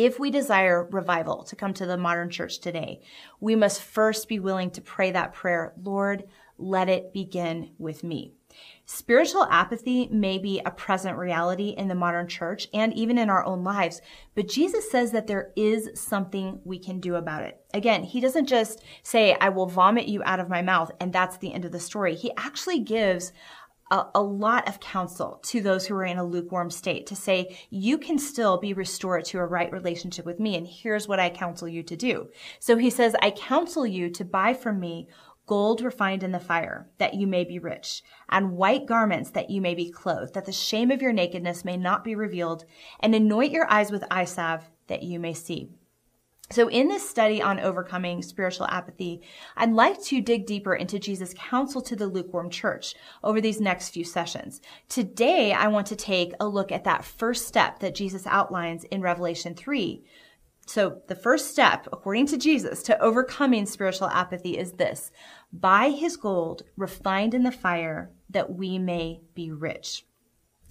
If 0.00 0.18
we 0.18 0.30
desire 0.30 0.88
revival 0.90 1.42
to 1.42 1.56
come 1.56 1.74
to 1.74 1.84
the 1.84 1.98
modern 1.98 2.30
church 2.30 2.60
today, 2.60 3.02
we 3.38 3.54
must 3.54 3.82
first 3.82 4.28
be 4.28 4.38
willing 4.38 4.70
to 4.70 4.80
pray 4.80 5.10
that 5.10 5.34
prayer, 5.34 5.74
Lord, 5.76 6.24
let 6.56 6.88
it 6.88 7.12
begin 7.12 7.72
with 7.76 8.02
me. 8.02 8.32
Spiritual 8.86 9.44
apathy 9.50 10.08
may 10.10 10.38
be 10.38 10.58
a 10.64 10.70
present 10.70 11.18
reality 11.18 11.74
in 11.76 11.88
the 11.88 11.94
modern 11.94 12.28
church 12.28 12.66
and 12.72 12.94
even 12.94 13.18
in 13.18 13.28
our 13.28 13.44
own 13.44 13.62
lives, 13.62 14.00
but 14.34 14.48
Jesus 14.48 14.90
says 14.90 15.12
that 15.12 15.26
there 15.26 15.52
is 15.54 15.90
something 15.94 16.60
we 16.64 16.78
can 16.78 16.98
do 16.98 17.16
about 17.16 17.42
it. 17.42 17.62
Again, 17.74 18.02
he 18.02 18.20
doesn't 18.20 18.46
just 18.46 18.82
say, 19.02 19.36
I 19.38 19.50
will 19.50 19.66
vomit 19.66 20.08
you 20.08 20.22
out 20.24 20.40
of 20.40 20.48
my 20.48 20.62
mouth, 20.62 20.90
and 20.98 21.12
that's 21.12 21.36
the 21.36 21.52
end 21.52 21.66
of 21.66 21.72
the 21.72 21.78
story. 21.78 22.14
He 22.14 22.32
actually 22.38 22.80
gives 22.80 23.32
a, 23.90 24.06
a, 24.14 24.22
lot 24.22 24.68
of 24.68 24.80
counsel 24.80 25.40
to 25.44 25.60
those 25.60 25.86
who 25.86 25.94
are 25.94 26.04
in 26.04 26.18
a 26.18 26.24
lukewarm 26.24 26.70
state 26.70 27.06
to 27.06 27.16
say, 27.16 27.58
you 27.70 27.98
can 27.98 28.18
still 28.18 28.58
be 28.58 28.72
restored 28.72 29.24
to 29.26 29.38
a 29.38 29.46
right 29.46 29.72
relationship 29.72 30.24
with 30.24 30.38
me. 30.38 30.56
And 30.56 30.66
here's 30.66 31.08
what 31.08 31.20
I 31.20 31.30
counsel 31.30 31.68
you 31.68 31.82
to 31.84 31.96
do. 31.96 32.28
So 32.60 32.76
he 32.76 32.90
says, 32.90 33.16
I 33.20 33.30
counsel 33.32 33.86
you 33.86 34.10
to 34.10 34.24
buy 34.24 34.54
from 34.54 34.78
me 34.78 35.08
gold 35.46 35.80
refined 35.80 36.22
in 36.22 36.30
the 36.30 36.38
fire, 36.38 36.88
that 36.98 37.14
you 37.14 37.26
may 37.26 37.42
be 37.42 37.58
rich, 37.58 38.04
and 38.28 38.52
white 38.52 38.86
garments 38.86 39.30
that 39.30 39.50
you 39.50 39.60
may 39.60 39.74
be 39.74 39.90
clothed, 39.90 40.32
that 40.34 40.44
the 40.44 40.52
shame 40.52 40.92
of 40.92 41.02
your 41.02 41.12
nakedness 41.12 41.64
may 41.64 41.76
not 41.76 42.04
be 42.04 42.14
revealed, 42.14 42.64
and 43.00 43.12
anoint 43.16 43.50
your 43.50 43.68
eyes 43.68 43.90
with 43.90 44.04
eye 44.12 44.24
salve, 44.24 44.70
that 44.86 45.02
you 45.02 45.18
may 45.18 45.34
see. 45.34 45.68
So 46.52 46.66
in 46.66 46.88
this 46.88 47.08
study 47.08 47.40
on 47.40 47.60
overcoming 47.60 48.22
spiritual 48.22 48.66
apathy, 48.66 49.22
I'd 49.56 49.72
like 49.72 50.02
to 50.06 50.20
dig 50.20 50.46
deeper 50.46 50.74
into 50.74 50.98
Jesus' 50.98 51.32
counsel 51.38 51.80
to 51.82 51.94
the 51.94 52.08
lukewarm 52.08 52.50
church 52.50 52.96
over 53.22 53.40
these 53.40 53.60
next 53.60 53.90
few 53.90 54.02
sessions. 54.02 54.60
Today, 54.88 55.52
I 55.52 55.68
want 55.68 55.86
to 55.88 55.96
take 55.96 56.32
a 56.40 56.48
look 56.48 56.72
at 56.72 56.82
that 56.84 57.04
first 57.04 57.46
step 57.46 57.78
that 57.78 57.94
Jesus 57.94 58.26
outlines 58.26 58.82
in 58.82 59.00
Revelation 59.00 59.54
3. 59.54 60.02
So 60.66 61.02
the 61.06 61.14
first 61.14 61.52
step, 61.52 61.86
according 61.92 62.26
to 62.26 62.36
Jesus, 62.36 62.82
to 62.84 63.00
overcoming 63.00 63.64
spiritual 63.64 64.08
apathy 64.08 64.58
is 64.58 64.72
this. 64.72 65.12
Buy 65.52 65.90
his 65.90 66.16
gold 66.16 66.62
refined 66.76 67.32
in 67.32 67.44
the 67.44 67.52
fire 67.52 68.10
that 68.28 68.52
we 68.52 68.76
may 68.76 69.20
be 69.34 69.52
rich. 69.52 70.04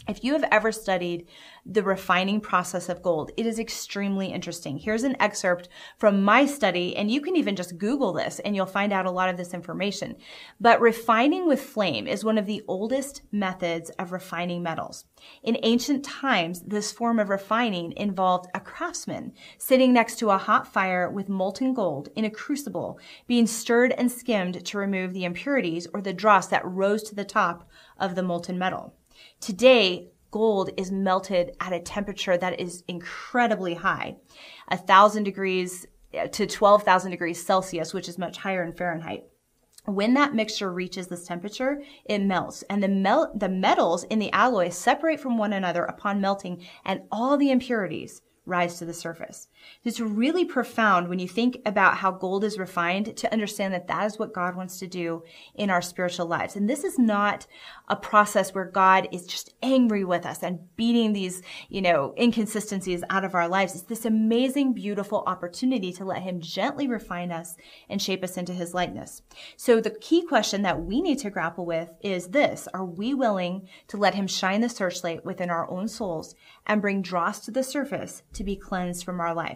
If 0.07 0.23
you 0.23 0.33
have 0.33 0.45
ever 0.51 0.71
studied 0.71 1.27
the 1.65 1.83
refining 1.83 2.41
process 2.41 2.89
of 2.89 3.03
gold, 3.03 3.31
it 3.37 3.45
is 3.45 3.59
extremely 3.59 4.27
interesting. 4.27 4.77
Here's 4.77 5.03
an 5.03 5.15
excerpt 5.19 5.69
from 5.97 6.23
my 6.23 6.47
study, 6.47 6.95
and 6.95 7.11
you 7.11 7.21
can 7.21 7.35
even 7.35 7.55
just 7.55 7.77
Google 7.77 8.13
this 8.13 8.39
and 8.39 8.55
you'll 8.55 8.65
find 8.65 8.91
out 8.91 9.05
a 9.05 9.11
lot 9.11 9.29
of 9.29 9.37
this 9.37 9.53
information. 9.53 10.15
But 10.59 10.81
refining 10.81 11.47
with 11.47 11.61
flame 11.61 12.07
is 12.07 12.23
one 12.23 12.39
of 12.39 12.47
the 12.47 12.63
oldest 12.67 13.21
methods 13.31 13.91
of 13.99 14.11
refining 14.11 14.63
metals. 14.63 15.05
In 15.43 15.57
ancient 15.61 16.03
times, 16.03 16.61
this 16.61 16.91
form 16.91 17.19
of 17.19 17.29
refining 17.29 17.91
involved 17.91 18.49
a 18.55 18.59
craftsman 18.59 19.33
sitting 19.59 19.93
next 19.93 20.17
to 20.19 20.31
a 20.31 20.37
hot 20.37 20.65
fire 20.65 21.09
with 21.09 21.29
molten 21.29 21.73
gold 21.73 22.09
in 22.15 22.25
a 22.25 22.31
crucible, 22.31 22.99
being 23.27 23.45
stirred 23.45 23.91
and 23.91 24.11
skimmed 24.11 24.65
to 24.65 24.77
remove 24.77 25.13
the 25.13 25.25
impurities 25.25 25.87
or 25.93 26.01
the 26.01 26.13
dross 26.13 26.47
that 26.47 26.65
rose 26.65 27.03
to 27.03 27.15
the 27.15 27.25
top 27.25 27.69
of 27.99 28.15
the 28.15 28.23
molten 28.23 28.57
metal. 28.57 28.95
Today, 29.39 30.11
gold 30.31 30.69
is 30.77 30.91
melted 30.91 31.55
at 31.59 31.73
a 31.73 31.79
temperature 31.79 32.37
that 32.37 32.59
is 32.59 32.83
incredibly 32.87 33.75
high, 33.75 34.17
a 34.67 34.77
thousand 34.77 35.23
degrees 35.23 35.85
uh, 36.17 36.27
to 36.27 36.47
12,000 36.47 37.11
degrees 37.11 37.43
Celsius, 37.43 37.93
which 37.93 38.09
is 38.09 38.17
much 38.17 38.37
higher 38.37 38.63
in 38.63 38.73
Fahrenheit. 38.73 39.25
When 39.85 40.13
that 40.15 40.35
mixture 40.35 40.71
reaches 40.71 41.07
this 41.07 41.25
temperature, 41.25 41.81
it 42.05 42.19
melts 42.19 42.63
and 42.69 42.83
the 42.83 42.87
melt, 42.87 43.39
the 43.39 43.49
metals 43.49 44.03
in 44.05 44.19
the 44.19 44.31
alloy 44.31 44.69
separate 44.69 45.19
from 45.19 45.37
one 45.37 45.53
another 45.53 45.83
upon 45.83 46.21
melting 46.21 46.65
and 46.85 47.01
all 47.11 47.37
the 47.37 47.51
impurities 47.51 48.21
rise 48.45 48.77
to 48.79 48.85
the 48.85 48.93
surface. 48.93 49.47
It's 49.83 49.99
really 49.99 50.45
profound 50.45 51.07
when 51.07 51.19
you 51.19 51.27
think 51.27 51.59
about 51.65 51.97
how 51.97 52.11
gold 52.11 52.43
is 52.43 52.59
refined 52.59 53.15
to 53.17 53.31
understand 53.31 53.73
that 53.73 53.87
that 53.87 54.05
is 54.05 54.19
what 54.19 54.33
God 54.33 54.55
wants 54.55 54.79
to 54.79 54.87
do 54.87 55.23
in 55.55 55.69
our 55.69 55.81
spiritual 55.81 56.25
lives. 56.25 56.55
And 56.55 56.69
this 56.69 56.83
is 56.83 56.99
not 56.99 57.47
a 57.87 57.95
process 57.95 58.53
where 58.53 58.65
God 58.65 59.07
is 59.11 59.25
just 59.25 59.53
angry 59.61 60.03
with 60.03 60.25
us 60.25 60.43
and 60.43 60.59
beating 60.75 61.13
these, 61.13 61.41
you 61.69 61.81
know, 61.81 62.13
inconsistencies 62.19 63.03
out 63.09 63.23
of 63.23 63.35
our 63.35 63.47
lives. 63.47 63.73
It's 63.73 63.83
this 63.83 64.05
amazing, 64.05 64.73
beautiful 64.73 65.23
opportunity 65.25 65.91
to 65.93 66.05
let 66.05 66.21
him 66.21 66.41
gently 66.41 66.87
refine 66.87 67.31
us 67.31 67.55
and 67.89 68.01
shape 68.01 68.23
us 68.23 68.37
into 68.37 68.53
his 68.53 68.73
likeness. 68.73 69.21
So 69.55 69.81
the 69.81 69.91
key 69.91 70.23
question 70.23 70.61
that 70.63 70.83
we 70.83 71.01
need 71.01 71.19
to 71.19 71.29
grapple 71.29 71.65
with 71.65 71.93
is 72.01 72.27
this. 72.27 72.67
Are 72.73 72.85
we 72.85 73.13
willing 73.13 73.67
to 73.87 73.97
let 73.97 74.15
him 74.15 74.27
shine 74.27 74.61
the 74.61 74.69
searchlight 74.69 75.25
within 75.25 75.49
our 75.49 75.69
own 75.69 75.87
souls 75.87 76.35
and 76.65 76.81
bring 76.81 77.01
dross 77.01 77.39
to 77.39 77.51
the 77.51 77.63
surface 77.63 78.21
to 78.33 78.43
be 78.43 78.55
cleansed 78.55 79.03
from 79.03 79.19
our 79.19 79.33
life. 79.33 79.48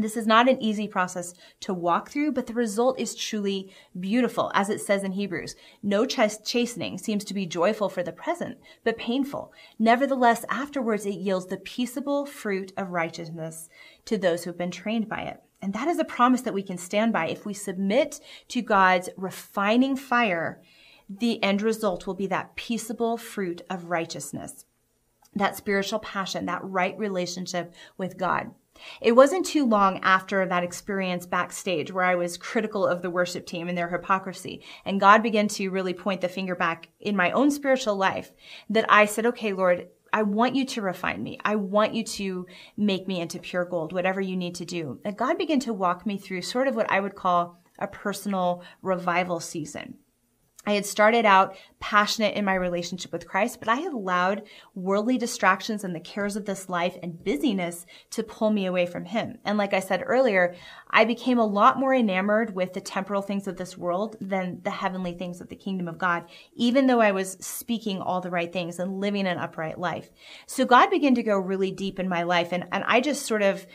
This 0.00 0.16
is 0.16 0.26
not 0.26 0.48
an 0.48 0.62
easy 0.62 0.88
process 0.88 1.34
to 1.60 1.74
walk 1.74 2.10
through, 2.10 2.32
but 2.32 2.46
the 2.46 2.54
result 2.54 2.98
is 2.98 3.14
truly 3.14 3.72
beautiful. 3.98 4.50
As 4.54 4.70
it 4.70 4.80
says 4.80 5.04
in 5.04 5.12
Hebrews, 5.12 5.56
no 5.82 6.06
ch- 6.06 6.42
chastening 6.44 6.96
seems 6.96 7.24
to 7.24 7.34
be 7.34 7.46
joyful 7.46 7.88
for 7.88 8.02
the 8.02 8.12
present, 8.12 8.58
but 8.82 8.96
painful. 8.96 9.52
Nevertheless, 9.78 10.44
afterwards 10.48 11.04
it 11.04 11.14
yields 11.14 11.46
the 11.46 11.58
peaceable 11.58 12.24
fruit 12.24 12.72
of 12.76 12.90
righteousness 12.90 13.68
to 14.06 14.16
those 14.16 14.44
who 14.44 14.50
have 14.50 14.58
been 14.58 14.70
trained 14.70 15.08
by 15.08 15.22
it. 15.22 15.42
And 15.62 15.74
that 15.74 15.88
is 15.88 15.98
a 15.98 16.04
promise 16.04 16.40
that 16.42 16.54
we 16.54 16.62
can 16.62 16.78
stand 16.78 17.12
by. 17.12 17.26
If 17.26 17.44
we 17.44 17.52
submit 17.52 18.20
to 18.48 18.62
God's 18.62 19.10
refining 19.16 19.96
fire, 19.96 20.62
the 21.08 21.42
end 21.42 21.60
result 21.60 22.06
will 22.06 22.14
be 22.14 22.28
that 22.28 22.56
peaceable 22.56 23.18
fruit 23.18 23.62
of 23.68 23.90
righteousness 23.90 24.64
that 25.34 25.56
spiritual 25.56 26.00
passion, 26.00 26.46
that 26.46 26.64
right 26.64 26.98
relationship 26.98 27.72
with 27.96 28.18
God. 28.18 28.50
It 29.00 29.12
wasn't 29.12 29.46
too 29.46 29.66
long 29.66 29.98
after 30.02 30.46
that 30.46 30.64
experience 30.64 31.26
backstage 31.26 31.92
where 31.92 32.04
I 32.04 32.14
was 32.14 32.36
critical 32.36 32.86
of 32.86 33.02
the 33.02 33.10
worship 33.10 33.46
team 33.46 33.68
and 33.68 33.76
their 33.76 33.88
hypocrisy, 33.88 34.62
and 34.84 35.00
God 35.00 35.22
began 35.22 35.48
to 35.48 35.70
really 35.70 35.94
point 35.94 36.20
the 36.20 36.28
finger 36.28 36.54
back 36.54 36.88
in 37.00 37.16
my 37.16 37.30
own 37.32 37.50
spiritual 37.50 37.96
life 37.96 38.32
that 38.68 38.86
I 38.88 39.06
said, 39.06 39.26
okay, 39.26 39.52
Lord, 39.52 39.88
I 40.12 40.22
want 40.22 40.56
you 40.56 40.64
to 40.64 40.82
refine 40.82 41.22
me. 41.22 41.38
I 41.44 41.54
want 41.54 41.94
you 41.94 42.02
to 42.02 42.46
make 42.76 43.06
me 43.06 43.20
into 43.20 43.38
pure 43.38 43.64
gold, 43.64 43.92
whatever 43.92 44.20
you 44.20 44.36
need 44.36 44.56
to 44.56 44.64
do. 44.64 44.98
And 45.04 45.16
God 45.16 45.38
began 45.38 45.60
to 45.60 45.72
walk 45.72 46.04
me 46.04 46.18
through 46.18 46.42
sort 46.42 46.66
of 46.66 46.74
what 46.74 46.90
I 46.90 46.98
would 46.98 47.14
call 47.14 47.60
a 47.78 47.86
personal 47.86 48.64
revival 48.82 49.38
season. 49.38 49.98
I 50.66 50.72
had 50.72 50.84
started 50.84 51.24
out 51.24 51.56
passionate 51.78 52.34
in 52.34 52.44
my 52.44 52.54
relationship 52.54 53.12
with 53.12 53.26
Christ, 53.26 53.60
but 53.60 53.68
I 53.68 53.76
had 53.76 53.94
allowed 53.94 54.42
worldly 54.74 55.16
distractions 55.16 55.84
and 55.84 55.94
the 55.94 56.00
cares 56.00 56.36
of 56.36 56.44
this 56.44 56.68
life 56.68 56.98
and 57.02 57.24
busyness 57.24 57.86
to 58.10 58.22
pull 58.22 58.50
me 58.50 58.66
away 58.66 58.84
from 58.84 59.06
Him. 59.06 59.38
And 59.46 59.56
like 59.56 59.72
I 59.72 59.80
said 59.80 60.02
earlier, 60.04 60.54
I 60.90 61.06
became 61.06 61.38
a 61.38 61.46
lot 61.46 61.78
more 61.78 61.94
enamored 61.94 62.54
with 62.54 62.74
the 62.74 62.82
temporal 62.82 63.22
things 63.22 63.48
of 63.48 63.56
this 63.56 63.78
world 63.78 64.16
than 64.20 64.60
the 64.62 64.70
heavenly 64.70 65.14
things 65.14 65.40
of 65.40 65.48
the 65.48 65.56
kingdom 65.56 65.88
of 65.88 65.96
God, 65.96 66.24
even 66.54 66.86
though 66.86 67.00
I 67.00 67.12
was 67.12 67.38
speaking 67.40 68.02
all 68.02 68.20
the 68.20 68.30
right 68.30 68.52
things 68.52 68.78
and 68.78 69.00
living 69.00 69.26
an 69.26 69.38
upright 69.38 69.78
life. 69.78 70.10
So 70.46 70.66
God 70.66 70.90
began 70.90 71.14
to 71.14 71.22
go 71.22 71.38
really 71.38 71.70
deep 71.70 71.98
in 71.98 72.08
my 72.08 72.24
life. 72.24 72.52
And, 72.52 72.66
and 72.70 72.84
I 72.86 73.00
just 73.00 73.24
sort 73.24 73.42
of 73.42 73.66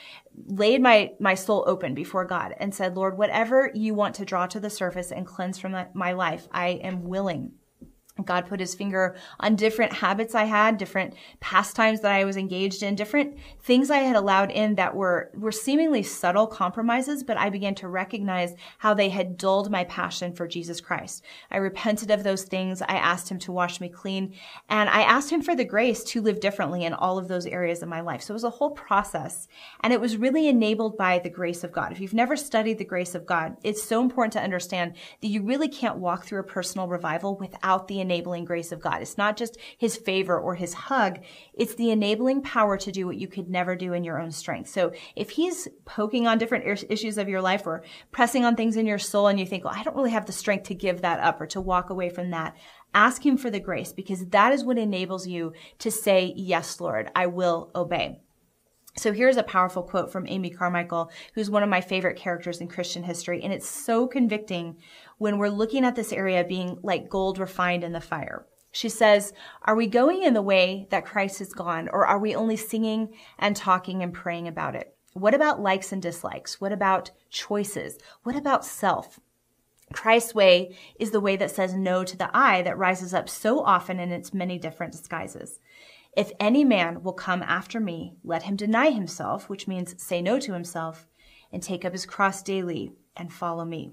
laid 0.48 0.82
my, 0.82 1.12
my 1.20 1.36
soul 1.36 1.64
open 1.68 1.94
before 1.94 2.26
God 2.26 2.56
and 2.58 2.74
said, 2.74 2.96
Lord, 2.96 3.18
whatever 3.18 3.72
you 3.74 3.94
want 3.94 4.16
to 4.16 4.26
draw 4.26 4.48
to 4.48 4.60
the 4.60 4.70
surface 4.70 5.12
and 5.12 5.26
cleanse 5.26 5.58
from 5.58 5.76
my 5.94 6.12
life, 6.14 6.48
I 6.52 6.68
am 6.84 7.04
willing. 7.04 7.54
God 8.24 8.48
put 8.48 8.62
his 8.62 8.74
finger 8.74 9.18
on 9.42 9.58
different 9.58 9.92
habits 9.92 10.36
I 10.36 10.46
had, 10.46 10.78
different 10.78 11.16
pastimes 11.42 12.00
that 12.00 12.14
I 12.14 12.24
was 12.24 12.38
engaged 12.38 12.82
in, 12.82 12.96
different 12.96 13.38
things 13.62 13.92
I 13.92 13.98
had 13.98 14.16
allowed 14.16 14.52
in 14.52 14.76
that 14.76 14.96
were, 14.96 15.32
were 15.34 15.52
seemingly 15.52 16.02
subtle 16.02 16.48
compromises, 16.48 17.24
but 17.26 17.36
I 17.36 17.50
began 17.50 17.76
to 17.76 17.90
recognize 17.90 18.56
how 18.78 18.94
they 18.94 19.10
had 19.10 19.38
dulled 19.38 19.70
my 19.70 19.84
passion 19.84 20.32
for 20.32 20.48
Jesus 20.48 20.80
Christ. 20.80 21.26
I 21.52 21.58
repented 21.58 22.10
of 22.10 22.24
those 22.24 22.44
things. 22.44 22.82
I 22.82 22.96
asked 22.96 23.30
him 23.30 23.40
to 23.40 23.52
wash 23.52 23.82
me 23.82 23.90
clean 23.90 24.34
and 24.70 24.90
I 24.90 25.02
asked 25.02 25.30
him 25.30 25.42
for 25.42 25.54
the 25.54 25.66
grace 25.66 26.02
to 26.06 26.22
live 26.22 26.40
differently 26.40 26.86
in 26.86 26.94
all 26.94 27.18
of 27.18 27.28
those 27.28 27.46
areas 27.46 27.84
of 27.84 27.90
my 27.90 28.00
life. 28.00 28.22
So 28.22 28.32
it 28.32 28.36
was 28.36 28.46
a 28.46 28.50
whole 28.50 28.72
process 28.72 29.50
and 29.82 29.92
it 29.92 30.00
was 30.00 30.16
really 30.16 30.48
enabled 30.48 30.96
by 30.96 31.20
the 31.20 31.30
grace 31.30 31.66
of 31.66 31.74
God. 31.74 31.92
If 31.92 32.00
you've 32.00 32.14
never 32.14 32.38
studied 32.38 32.78
the 32.78 32.86
grace 32.86 33.14
of 33.14 33.26
God, 33.26 33.58
it's 33.62 33.84
so 33.84 34.02
important 34.02 34.32
to 34.34 34.42
understand 34.42 34.94
that 35.20 35.28
you 35.28 35.44
really 35.44 35.68
can't 35.68 35.98
walk 35.98 36.24
through 36.24 36.40
a 36.40 36.44
personal 36.44 36.88
revival 36.88 37.36
without 37.36 37.90
the 37.90 38.05
enabling 38.06 38.46
grace 38.46 38.72
of 38.72 38.80
God. 38.80 39.02
It's 39.02 39.18
not 39.18 39.36
just 39.36 39.58
his 39.78 39.98
favor 39.98 40.40
or 40.40 40.56
his 40.56 40.74
hug. 40.74 41.20
It's 41.54 41.76
the 41.76 41.92
enabling 41.92 42.44
power 42.44 42.78
to 42.78 42.92
do 42.92 43.08
what 43.08 43.18
you 43.18 43.28
could 43.28 43.50
never 43.50 43.76
do 43.76 43.94
in 43.94 44.04
your 44.04 44.22
own 44.22 44.32
strength. 44.32 44.70
So 44.70 44.94
if 45.16 45.32
he's 45.32 45.68
poking 45.86 46.28
on 46.28 46.38
different 46.38 46.86
issues 46.90 47.18
of 47.18 47.28
your 47.28 47.42
life 47.42 47.66
or 47.66 47.84
pressing 48.12 48.46
on 48.46 48.56
things 48.56 48.78
in 48.78 48.86
your 48.86 49.00
soul 49.00 49.28
and 49.28 49.40
you 49.40 49.46
think, 49.46 49.64
well, 49.64 49.74
I 49.76 49.84
don't 49.84 49.96
really 49.96 50.12
have 50.12 50.28
the 50.28 50.32
strength 50.32 50.68
to 50.68 50.76
give 50.76 51.02
that 51.02 51.20
up 51.20 51.42
or 51.42 51.48
to 51.48 51.60
walk 51.60 51.90
away 51.90 52.10
from 52.10 52.30
that, 52.30 52.56
ask 52.94 53.26
him 53.26 53.38
for 53.38 53.50
the 53.50 53.60
grace 53.60 53.92
because 53.92 54.28
that 54.28 54.54
is 54.54 54.64
what 54.64 54.78
enables 54.78 55.28
you 55.28 55.54
to 55.80 55.92
say, 55.92 56.34
yes, 56.36 56.80
Lord, 56.80 57.12
I 57.16 57.28
will 57.28 57.72
obey. 57.76 58.22
So 58.98 59.12
here's 59.12 59.38
a 59.38 59.44
powerful 59.44 59.84
quote 59.84 60.12
from 60.12 60.26
Amy 60.28 60.50
Carmichael, 60.50 61.12
who's 61.34 61.50
one 61.50 61.64
of 61.64 61.70
my 61.70 61.82
favorite 61.82 62.16
characters 62.16 62.62
in 62.62 62.70
Christian 62.70 63.04
history. 63.04 63.44
And 63.44 63.52
it's 63.52 63.68
so 63.68 64.08
convicting 64.08 64.78
when 65.18 65.38
we're 65.38 65.50
looking 65.50 65.84
at 65.84 65.96
this 65.96 66.14
area 66.14 66.46
being 66.46 66.80
like 66.82 67.10
gold 67.10 67.38
refined 67.38 67.84
in 67.84 67.92
the 67.92 68.00
fire. 68.00 68.46
She 68.72 68.90
says, 68.90 69.34
Are 69.64 69.76
we 69.76 69.88
going 69.88 70.24
in 70.24 70.34
the 70.34 70.42
way 70.42 70.88
that 70.92 71.06
Christ 71.06 71.40
has 71.40 71.54
gone, 71.54 71.90
or 71.90 72.06
are 72.06 72.20
we 72.20 72.36
only 72.36 72.58
singing 72.58 73.14
and 73.40 73.56
talking 73.56 74.02
and 74.02 74.14
praying 74.14 74.48
about 74.48 74.76
it? 74.76 74.96
What 75.14 75.34
about 75.34 75.62
likes 75.62 75.94
and 75.94 76.02
dislikes? 76.02 76.60
What 76.60 76.74
about 76.74 77.12
choices? 77.30 77.98
What 78.24 78.36
about 78.36 78.66
self? 78.66 79.20
Christ's 79.94 80.36
way 80.36 80.76
is 81.00 81.12
the 81.12 81.22
way 81.22 81.36
that 81.38 81.52
says 81.52 81.74
no 81.74 82.04
to 82.04 82.18
the 82.18 82.30
I 82.36 82.62
that 82.64 82.78
rises 82.78 83.14
up 83.14 83.30
so 83.30 83.62
often 83.62 84.00
in 84.00 84.12
its 84.12 84.34
many 84.34 84.58
different 84.58 84.94
disguises. 84.94 85.60
If 86.16 86.32
any 86.40 86.64
man 86.64 87.04
will 87.04 87.14
come 87.14 87.44
after 87.44 87.80
me, 87.80 88.16
let 88.24 88.44
him 88.44 88.56
deny 88.56 88.92
himself, 88.92 89.50
which 89.50 89.68
means 89.68 90.02
say 90.02 90.22
no 90.22 90.40
to 90.40 90.54
himself, 90.54 91.08
and 91.52 91.62
take 91.62 91.84
up 91.84 91.92
his 91.92 92.06
cross 92.06 92.42
daily 92.42 92.94
and 93.18 93.32
follow 93.32 93.66
me. 93.66 93.92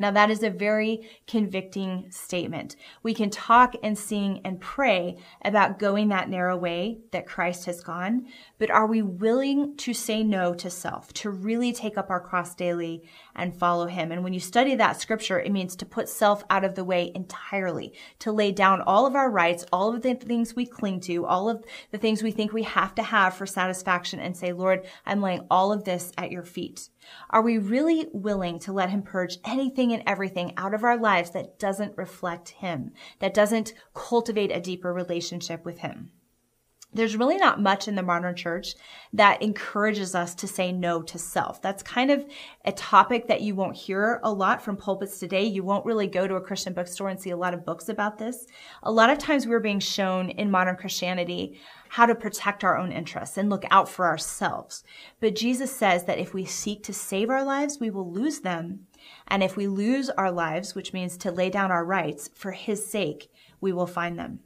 Now 0.00 0.10
that 0.12 0.30
is 0.30 0.42
a 0.42 0.48
very 0.50 1.06
convicting 1.26 2.10
statement. 2.10 2.74
We 3.02 3.12
can 3.12 3.28
talk 3.28 3.74
and 3.82 3.98
sing 3.98 4.40
and 4.46 4.58
pray 4.58 5.18
about 5.44 5.78
going 5.78 6.08
that 6.08 6.30
narrow 6.30 6.56
way 6.56 7.00
that 7.12 7.26
Christ 7.26 7.66
has 7.66 7.82
gone, 7.82 8.26
but 8.58 8.70
are 8.70 8.86
we 8.86 9.02
willing 9.02 9.76
to 9.76 9.92
say 9.92 10.24
no 10.24 10.54
to 10.54 10.70
self, 10.70 11.12
to 11.14 11.30
really 11.30 11.74
take 11.74 11.98
up 11.98 12.08
our 12.08 12.20
cross 12.20 12.54
daily 12.54 13.02
and 13.34 13.54
follow 13.54 13.86
him? 13.86 14.12
And 14.12 14.24
when 14.24 14.32
you 14.32 14.40
study 14.40 14.74
that 14.74 15.00
scripture, 15.00 15.38
it 15.38 15.52
means 15.52 15.76
to 15.76 15.86
put 15.86 16.08
self 16.08 16.44
out 16.50 16.64
of 16.64 16.74
the 16.74 16.84
way 16.84 17.12
entirely, 17.14 17.92
to 18.20 18.32
lay 18.32 18.52
down 18.52 18.80
all 18.82 19.06
of 19.06 19.14
our 19.14 19.30
rights, 19.30 19.64
all 19.72 19.94
of 19.94 20.02
the 20.02 20.14
things 20.14 20.54
we 20.54 20.66
cling 20.66 21.00
to, 21.00 21.26
all 21.26 21.48
of 21.48 21.64
the 21.90 21.98
things 21.98 22.22
we 22.22 22.30
think 22.30 22.52
we 22.52 22.62
have 22.62 22.94
to 22.94 23.02
have 23.02 23.34
for 23.34 23.46
satisfaction 23.46 24.20
and 24.20 24.36
say, 24.36 24.52
Lord, 24.52 24.86
I'm 25.06 25.20
laying 25.20 25.46
all 25.50 25.72
of 25.72 25.84
this 25.84 26.12
at 26.18 26.30
your 26.30 26.44
feet. 26.44 26.88
Are 27.30 27.42
we 27.42 27.58
really 27.58 28.08
willing 28.12 28.58
to 28.60 28.72
let 28.72 28.90
him 28.90 29.02
purge 29.02 29.38
anything 29.44 29.92
and 29.92 30.02
everything 30.06 30.52
out 30.56 30.74
of 30.74 30.84
our 30.84 30.98
lives 30.98 31.30
that 31.30 31.58
doesn't 31.58 31.96
reflect 31.96 32.50
him, 32.50 32.92
that 33.20 33.34
doesn't 33.34 33.74
cultivate 33.94 34.50
a 34.50 34.60
deeper 34.60 34.92
relationship 34.92 35.64
with 35.64 35.78
him? 35.78 36.10
There's 36.92 37.16
really 37.16 37.36
not 37.36 37.60
much 37.60 37.86
in 37.86 37.94
the 37.94 38.02
modern 38.02 38.34
church 38.34 38.74
that 39.12 39.42
encourages 39.42 40.14
us 40.14 40.34
to 40.34 40.48
say 40.48 40.72
no 40.72 41.02
to 41.02 41.18
self. 41.18 41.62
That's 41.62 41.82
kind 41.82 42.10
of 42.10 42.26
a 42.64 42.72
topic 42.72 43.28
that 43.28 43.42
you 43.42 43.54
won't 43.54 43.76
hear 43.76 44.20
a 44.24 44.32
lot 44.32 44.60
from 44.62 44.76
pulpits 44.76 45.18
today. 45.18 45.44
You 45.44 45.62
won't 45.62 45.86
really 45.86 46.08
go 46.08 46.26
to 46.26 46.34
a 46.34 46.40
Christian 46.40 46.72
bookstore 46.72 47.08
and 47.08 47.20
see 47.20 47.30
a 47.30 47.36
lot 47.36 47.54
of 47.54 47.64
books 47.64 47.88
about 47.88 48.18
this. 48.18 48.46
A 48.82 48.90
lot 48.90 49.10
of 49.10 49.18
times 49.18 49.46
we're 49.46 49.60
being 49.60 49.80
shown 49.80 50.30
in 50.30 50.50
modern 50.50 50.76
Christianity 50.76 51.60
how 51.90 52.06
to 52.06 52.14
protect 52.14 52.64
our 52.64 52.76
own 52.76 52.92
interests 52.92 53.36
and 53.36 53.50
look 53.50 53.64
out 53.70 53.88
for 53.88 54.06
ourselves. 54.06 54.84
But 55.20 55.36
Jesus 55.36 55.74
says 55.74 56.04
that 56.04 56.18
if 56.18 56.34
we 56.34 56.44
seek 56.44 56.82
to 56.84 56.92
save 56.92 57.30
our 57.30 57.44
lives, 57.44 57.78
we 57.80 57.90
will 57.90 58.10
lose 58.10 58.40
them. 58.40 58.86
And 59.28 59.42
if 59.42 59.56
we 59.56 59.66
lose 59.66 60.10
our 60.10 60.30
lives, 60.30 60.74
which 60.74 60.92
means 60.92 61.16
to 61.18 61.32
lay 61.32 61.50
down 61.50 61.70
our 61.70 61.84
rights 61.84 62.30
for 62.34 62.52
his 62.52 62.84
sake, 62.84 63.30
we 63.60 63.72
will 63.72 63.86
find 63.86 64.18
them. 64.18 64.40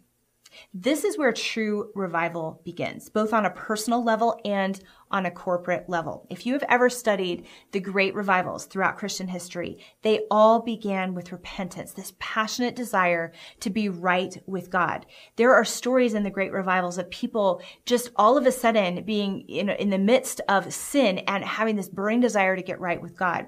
This 0.73 1.05
is 1.05 1.19
where 1.19 1.33
true 1.33 1.91
revival 1.95 2.61
begins, 2.65 3.09
both 3.09 3.33
on 3.33 3.47
a 3.47 3.51
personal 3.51 4.03
level 4.03 4.39
and 4.45 4.81
on 5.11 5.27
a 5.27 5.31
corporate 5.31 5.89
level. 5.89 6.27
If 6.29 6.45
you 6.45 6.55
have 6.55 6.65
ever 6.69 6.91
studied 6.91 7.47
the 7.71 7.79
great 7.79 8.15
revivals 8.15 8.67
throughout 8.67 8.99
Christian 8.99 9.29
history, 9.29 9.79
they 10.03 10.23
all 10.31 10.61
began 10.61 11.15
with 11.15 11.31
repentance, 11.31 11.93
this 11.93 12.15
passionate 12.19 12.75
desire 12.75 13.33
to 13.61 13.71
be 13.71 13.89
right 13.89 14.37
with 14.47 14.71
God. 14.71 15.07
There 15.37 15.55
are 15.55 15.65
stories 15.65 16.15
in 16.15 16.25
the 16.25 16.31
great 16.31 16.53
revivals 16.53 16.99
of 16.99 17.11
people 17.11 17.63
just 17.87 18.11
all 18.17 18.37
of 18.37 18.47
a 18.47 18.53
sudden 18.53 19.05
being 19.05 19.43
in, 19.43 19.69
in 19.69 19.91
the 19.91 19.99
midst 19.99 20.41
of 20.49 20.75
sin 20.75 21.19
and 21.19 21.45
having 21.45 21.77
this 21.77 21.89
burning 21.89 22.21
desire 22.21 22.57
to 22.57 22.63
get 22.63 22.81
right 22.81 23.01
with 23.01 23.17
God. 23.17 23.47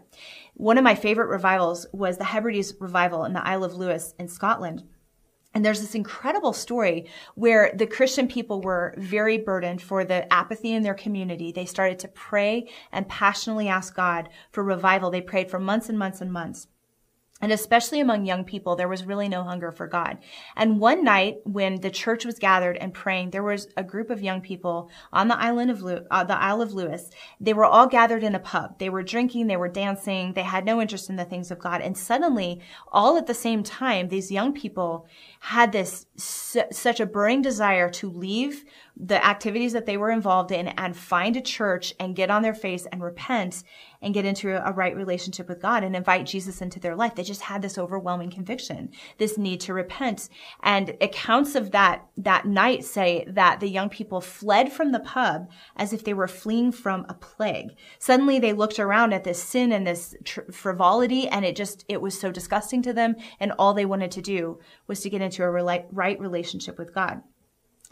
One 0.55 0.79
of 0.79 0.85
my 0.85 0.95
favorite 0.95 1.27
revivals 1.29 1.87
was 1.93 2.17
the 2.17 2.25
Hebrides 2.25 2.75
revival 2.79 3.25
in 3.25 3.33
the 3.33 3.47
Isle 3.47 3.65
of 3.65 3.75
Lewis 3.75 4.15
in 4.19 4.29
Scotland 4.29 4.85
and 5.57 5.65
there's 5.65 5.81
this 5.81 5.95
incredible 5.95 6.53
story 6.53 7.07
where 7.35 7.73
the 7.75 7.87
Christian 7.87 8.29
people 8.29 8.61
were 8.61 8.93
very 8.99 9.39
burdened 9.39 9.81
for 9.81 10.05
the 10.05 10.31
apathy 10.31 10.75
in 10.75 10.83
their 10.83 10.93
community. 10.93 11.51
They 11.51 11.65
started 11.65 11.99
to 12.01 12.09
pray 12.09 12.69
and 12.93 13.09
passionately 13.09 13.67
ask 13.67 13.97
God 13.97 14.29
for 14.53 14.63
revival. 14.63 15.11
They 15.11 15.23
prayed 15.23 15.51
for 15.51 15.59
months 15.59 15.89
and 15.89 15.99
months 15.99 16.21
and 16.21 16.31
months. 16.31 16.69
And 17.43 17.53
especially 17.53 18.01
among 18.01 18.25
young 18.25 18.45
people, 18.45 18.77
there 18.77 18.89
was 18.89 19.05
really 19.05 19.29
no 19.29 19.43
hunger 19.43 19.71
for 19.71 19.87
God. 19.87 20.17
And 20.57 20.81
one 20.81 21.05
night 21.05 21.37
when 21.45 21.83
the 21.83 21.91
church 21.91 22.25
was 22.25 22.39
gathered 22.39 22.79
and 22.79 22.95
praying, 22.95 23.31
there 23.31 23.43
was 23.43 23.69
a 23.77 23.85
group 23.85 24.09
of 24.09 24.23
young 24.23 24.41
people 24.41 24.91
on 25.13 25.29
the 25.29 25.39
island 25.39 25.71
of 25.71 25.85
uh, 25.85 26.25
the 26.25 26.39
Isle 26.39 26.63
of 26.63 26.73
Lewis. 26.73 27.11
They 27.39 27.53
were 27.53 27.67
all 27.67 27.89
gathered 27.89 28.23
in 28.23 28.35
a 28.35 28.39
pub. 28.39 28.79
They 28.79 28.89
were 28.89 29.03
drinking, 29.03 29.49
they 29.49 29.59
were 29.59 29.69
dancing, 29.69 30.33
they 30.33 30.45
had 30.45 30.65
no 30.65 30.81
interest 30.81 31.11
in 31.11 31.17
the 31.17 31.27
things 31.27 31.51
of 31.51 31.59
God. 31.59 31.83
And 31.83 31.97
suddenly, 31.99 32.63
all 32.91 33.19
at 33.19 33.27
the 33.27 33.35
same 33.35 33.63
time, 33.63 34.09
these 34.09 34.33
young 34.33 34.55
people 34.55 35.07
had 35.41 35.73
this 35.73 36.07
su- 36.17 36.63
such 36.73 37.01
a 37.01 37.07
burning 37.07 37.43
desire 37.43 37.91
to 37.91 38.09
leave 38.09 38.65
the 38.97 39.23
activities 39.23 39.75
that 39.75 39.85
they 39.85 39.99
were 39.99 40.11
involved 40.11 40.51
in 40.51 40.69
and 40.69 40.97
find 40.97 41.37
a 41.37 41.43
church 41.43 41.93
and 42.01 42.17
get 42.17 42.31
on 42.31 42.41
their 42.41 42.55
face 42.55 42.87
and 42.91 43.03
repent 43.03 43.63
and 44.03 44.15
get 44.15 44.25
into 44.25 44.51
a, 44.51 44.73
right 44.73 44.97
relationship 44.97 45.49
with 45.49 45.61
God 45.61 45.83
and 45.83 45.97
invite 45.97 46.27
Jesus 46.27 46.61
into 46.61 46.79
their 46.79 46.95
life. 46.95 47.15
They 47.15 47.23
just 47.23 47.41
had 47.41 47.63
this 47.63 47.79
overwhelming 47.79 48.31
conviction, 48.31 48.91
this 49.19 49.39
need 49.39 49.61
to 49.63 49.73
repent. 49.73 50.29
And 50.63 50.97
accounts 51.01 51.55
of 51.55 51.71
that, 51.71 52.07
that 52.19 52.47
night 52.47 52.85
say 52.85 53.25
that 53.29 53.61
the 53.61 53.69
young 53.69 53.89
people 53.89 54.21
fled 54.21 54.73
from 54.73 54.93
the 54.93 55.01
pub 55.01 55.49
as 55.77 55.93
if 55.93 56.05
they 56.05 56.15
were 56.15 56.29
fleeing 56.29 56.73
from 56.73 57.07
a 57.09 57.15
plague. 57.15 57.75
Suddenly 57.99 58.39
they 58.39 58.53
looked 58.53 58.79
around 58.79 59.15
at 59.15 59.25
this 59.25 59.43
sin 59.43 59.73
and 59.73 59.87
this 59.87 60.15
tr- 60.25 60.53
frivolity 60.53 61.27
and 61.29 61.45
it 61.45 61.57
just, 61.57 61.85
it 61.89 62.01
was 62.01 62.19
so 62.19 62.31
disgusting 62.31 62.83
to 62.83 62.93
them. 62.93 63.17
And 63.41 63.53
all 63.59 63.75
they 63.75 63.87
wanted 63.87 64.11
to 64.13 64.23
do 64.23 64.61
was 64.87 65.01
to 65.01 65.11
get 65.11 65.23
into 65.23 65.43
a 65.43 65.51
re- 65.51 65.87
right 65.91 66.21
relationship 66.21 66.79
with 66.79 66.95
God. 66.95 67.23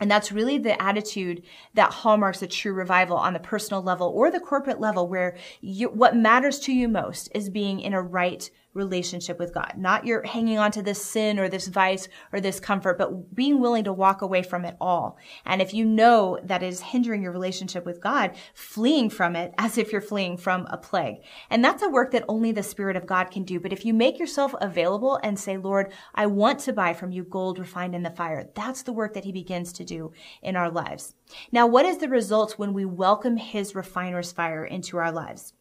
And 0.01 0.11
that's 0.11 0.33
really 0.33 0.59
the 0.59 0.81
attitude 0.83 1.43
that 1.75 1.93
hallmarks 1.93 2.43
a 2.43 2.47
true 2.47 2.73
revival 2.73 3.17
on 3.17 3.33
the 3.33 3.39
personal 3.39 3.83
level 3.83 4.09
or 4.09 4.31
the 4.31 4.41
corporate 4.41 4.81
level, 4.81 5.09
where 5.09 5.37
you, 5.61 5.89
what 5.89 6.17
matters 6.17 6.59
to 6.61 6.73
you 6.73 6.89
most 6.89 7.31
is 7.35 7.49
being 7.49 7.81
in 7.81 7.95
a 7.95 8.03
right 8.03 8.51
relationship 8.75 9.39
with 9.39 9.55
God. 9.55 9.75
Not 9.77 10.05
you're 10.05 10.27
hanging 10.27 10.59
on 10.59 10.73
to 10.73 10.83
this 10.83 11.03
sin 11.03 11.39
or 11.39 11.49
this 11.49 11.69
vice 11.69 12.09
or 12.33 12.41
this 12.41 12.61
comfort, 12.61 12.99
but 12.99 13.35
being 13.35 13.61
willing 13.61 13.85
to 13.85 13.93
walk 13.93 14.21
away 14.21 14.43
from 14.43 14.65
it 14.65 14.77
all. 14.81 15.17
And 15.47 15.63
if 15.63 15.73
you 15.73 15.85
know 15.85 16.39
that 16.43 16.63
it 16.63 16.67
is 16.67 16.81
hindering 16.81 17.23
your 17.23 17.33
relationship 17.33 17.87
with 17.87 18.01
God, 18.01 18.33
fleeing 18.53 19.09
from 19.11 19.37
it 19.37 19.55
as 19.59 19.79
if 19.79 19.93
you're 19.93 20.01
fleeing 20.01 20.37
from 20.37 20.67
a 20.71 20.77
plague. 20.77 21.23
And 21.51 21.65
that's 21.65 21.83
a 21.83 21.89
work 21.89 22.11
that 22.11 22.25
only 22.29 22.53
the 22.53 22.63
Spirit 22.63 22.97
of 22.97 23.07
God 23.07 23.31
can 23.31 23.45
do. 23.45 23.61
But 23.61 23.73
if 23.73 23.85
you 23.85 23.95
make 23.95 24.19
yourself 24.19 24.55
available 24.61 25.19
and 25.23 25.39
say, 25.39 25.57
Lord, 25.57 25.93
I 26.15 26.27
want 26.27 26.59
to 26.61 26.73
buy 26.73 26.93
from 26.93 27.13
you 27.13 27.25
gold 27.25 27.59
refined 27.59 27.95
in 27.95 28.03
the 28.03 28.11
fire, 28.11 28.51
that's 28.55 28.83
the 28.83 28.93
work 28.93 29.15
that 29.15 29.25
he 29.25 29.33
begins 29.33 29.73
to 29.75 29.85
do 29.85 30.13
in 30.43 30.57
our 30.57 30.71
lives. 30.71 31.15
Now, 31.53 31.67
what 31.67 31.87
is 31.87 31.99
the 31.99 32.09
result 32.09 32.59
when 32.59 32.75
we 32.75 32.85
welcome 32.85 33.37
his 33.37 33.75
refiner's 33.75 34.33
fire 34.33 34.65
into 34.65 34.99
our 34.99 35.13
lives? 35.13 35.53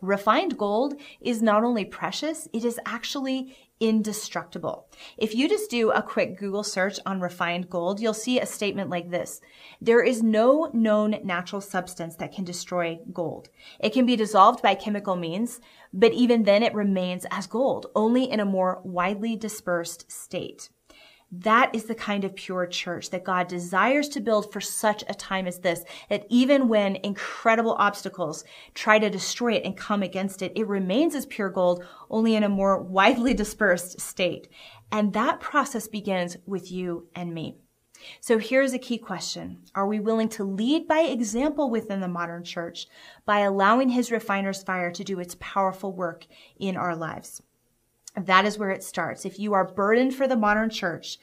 Refined 0.00 0.56
gold 0.56 0.94
is 1.20 1.42
not 1.42 1.64
only 1.64 1.84
precious, 1.84 2.46
it 2.52 2.64
is 2.64 2.78
actually 2.86 3.56
indestructible. 3.80 4.88
If 5.16 5.34
you 5.34 5.48
just 5.48 5.70
do 5.70 5.90
a 5.90 6.02
quick 6.02 6.38
Google 6.38 6.62
search 6.62 6.98
on 7.04 7.20
refined 7.20 7.68
gold, 7.68 8.00
you'll 8.00 8.14
see 8.14 8.38
a 8.38 8.46
statement 8.46 8.90
like 8.90 9.10
this. 9.10 9.40
There 9.80 10.02
is 10.02 10.22
no 10.22 10.70
known 10.72 11.16
natural 11.24 11.60
substance 11.60 12.14
that 12.16 12.32
can 12.32 12.44
destroy 12.44 13.00
gold. 13.12 13.48
It 13.80 13.92
can 13.92 14.06
be 14.06 14.14
dissolved 14.14 14.62
by 14.62 14.76
chemical 14.76 15.16
means, 15.16 15.60
but 15.92 16.12
even 16.12 16.44
then 16.44 16.62
it 16.62 16.74
remains 16.74 17.26
as 17.30 17.48
gold, 17.48 17.86
only 17.96 18.30
in 18.30 18.38
a 18.38 18.44
more 18.44 18.80
widely 18.84 19.34
dispersed 19.34 20.10
state. 20.10 20.70
That 21.30 21.74
is 21.74 21.84
the 21.84 21.94
kind 21.94 22.24
of 22.24 22.34
pure 22.34 22.66
church 22.66 23.10
that 23.10 23.24
God 23.24 23.48
desires 23.48 24.08
to 24.10 24.20
build 24.20 24.50
for 24.50 24.62
such 24.62 25.04
a 25.08 25.14
time 25.14 25.46
as 25.46 25.58
this, 25.58 25.84
that 26.08 26.26
even 26.30 26.68
when 26.68 26.96
incredible 26.96 27.76
obstacles 27.78 28.44
try 28.72 28.98
to 28.98 29.10
destroy 29.10 29.52
it 29.52 29.64
and 29.64 29.76
come 29.76 30.02
against 30.02 30.40
it, 30.40 30.52
it 30.56 30.66
remains 30.66 31.14
as 31.14 31.26
pure 31.26 31.50
gold, 31.50 31.84
only 32.08 32.34
in 32.34 32.44
a 32.44 32.48
more 32.48 32.82
widely 32.82 33.34
dispersed 33.42 34.00
state. 34.00 34.48
And 34.90 35.12
that 35.12 35.40
process 35.40 35.86
begins 35.86 36.38
with 36.46 36.72
you 36.72 37.08
and 37.14 37.34
me. 37.34 37.58
So 38.20 38.38
here's 38.38 38.72
a 38.72 38.78
key 38.78 38.96
question. 38.96 39.64
Are 39.74 39.86
we 39.86 40.00
willing 40.00 40.28
to 40.30 40.44
lead 40.44 40.88
by 40.88 41.00
example 41.00 41.68
within 41.68 42.00
the 42.00 42.08
modern 42.08 42.44
church 42.44 42.86
by 43.26 43.40
allowing 43.40 43.90
his 43.90 44.10
refiner's 44.10 44.62
fire 44.62 44.90
to 44.92 45.04
do 45.04 45.20
its 45.20 45.36
powerful 45.40 45.92
work 45.92 46.26
in 46.58 46.76
our 46.76 46.96
lives? 46.96 47.42
That 48.26 48.44
is 48.44 48.58
where 48.58 48.70
it 48.70 48.82
starts. 48.82 49.24
If 49.24 49.38
you 49.38 49.52
are 49.54 49.64
burdened 49.64 50.14
for 50.14 50.26
the 50.26 50.36
modern 50.36 50.70
church, 50.70 51.18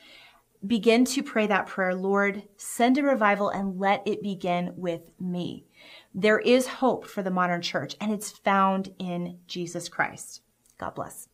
begin 0.65 1.05
to 1.05 1.23
pray 1.23 1.47
that 1.47 1.67
prayer 1.67 1.95
Lord, 1.95 2.43
send 2.58 2.97
a 2.97 3.03
revival 3.03 3.49
and 3.49 3.79
let 3.79 4.03
it 4.08 4.23
begin 4.23 4.73
with 4.75 5.01
me. 5.19 5.65
There 6.13 6.39
is 6.39 6.67
hope 6.67 7.05
for 7.05 7.21
the 7.21 7.31
modern 7.31 7.62
church, 7.62 7.95
and 7.99 8.12
it's 8.12 8.31
found 8.31 8.93
in 8.99 9.39
Jesus 9.47 9.89
Christ. 9.89 10.41
God 10.77 10.95
bless. 10.95 11.27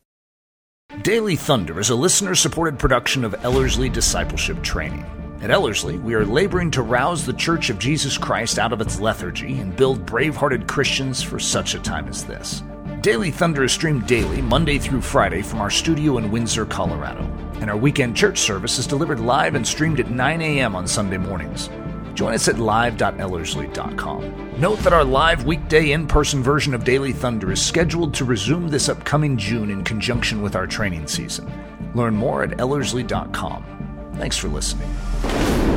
Daily 1.00 1.36
Thunder 1.36 1.80
is 1.80 1.88
a 1.88 1.94
listener 1.94 2.34
supported 2.34 2.78
production 2.78 3.24
of 3.24 3.44
Ellerslie 3.44 3.88
Discipleship 3.88 4.62
Training. 4.62 5.06
At 5.40 5.50
Ellerslie, 5.50 5.98
we 5.98 6.14
are 6.14 6.26
laboring 6.26 6.70
to 6.72 6.82
rouse 6.82 7.24
the 7.24 7.32
Church 7.32 7.70
of 7.70 7.78
Jesus 7.78 8.18
Christ 8.18 8.58
out 8.58 8.72
of 8.72 8.80
its 8.80 9.00
lethargy 9.00 9.58
and 9.58 9.74
build 9.74 10.04
brave 10.04 10.36
hearted 10.36 10.68
Christians 10.68 11.22
for 11.22 11.38
such 11.38 11.74
a 11.74 11.80
time 11.80 12.08
as 12.08 12.24
this. 12.24 12.62
Daily 13.02 13.32
Thunder 13.32 13.64
is 13.64 13.72
streamed 13.72 14.06
daily, 14.06 14.40
Monday 14.40 14.78
through 14.78 15.00
Friday, 15.00 15.42
from 15.42 15.60
our 15.60 15.70
studio 15.70 16.18
in 16.18 16.30
Windsor, 16.30 16.64
Colorado. 16.64 17.24
And 17.54 17.68
our 17.68 17.76
weekend 17.76 18.16
church 18.16 18.38
service 18.38 18.78
is 18.78 18.86
delivered 18.86 19.18
live 19.18 19.56
and 19.56 19.66
streamed 19.66 19.98
at 19.98 20.08
9 20.08 20.40
a.m. 20.40 20.76
on 20.76 20.86
Sunday 20.86 21.16
mornings. 21.16 21.68
Join 22.14 22.32
us 22.32 22.46
at 22.46 22.60
live.ellerslie.com. 22.60 24.60
Note 24.60 24.78
that 24.78 24.92
our 24.92 25.02
live 25.02 25.44
weekday 25.44 25.90
in 25.90 26.06
person 26.06 26.44
version 26.44 26.74
of 26.74 26.84
Daily 26.84 27.12
Thunder 27.12 27.50
is 27.50 27.60
scheduled 27.60 28.14
to 28.14 28.24
resume 28.24 28.68
this 28.68 28.88
upcoming 28.88 29.36
June 29.36 29.72
in 29.72 29.82
conjunction 29.82 30.40
with 30.40 30.54
our 30.54 30.68
training 30.68 31.08
season. 31.08 31.50
Learn 31.96 32.14
more 32.14 32.44
at 32.44 32.50
ellerslie.com. 32.50 34.12
Thanks 34.14 34.36
for 34.36 34.46
listening. 34.46 35.71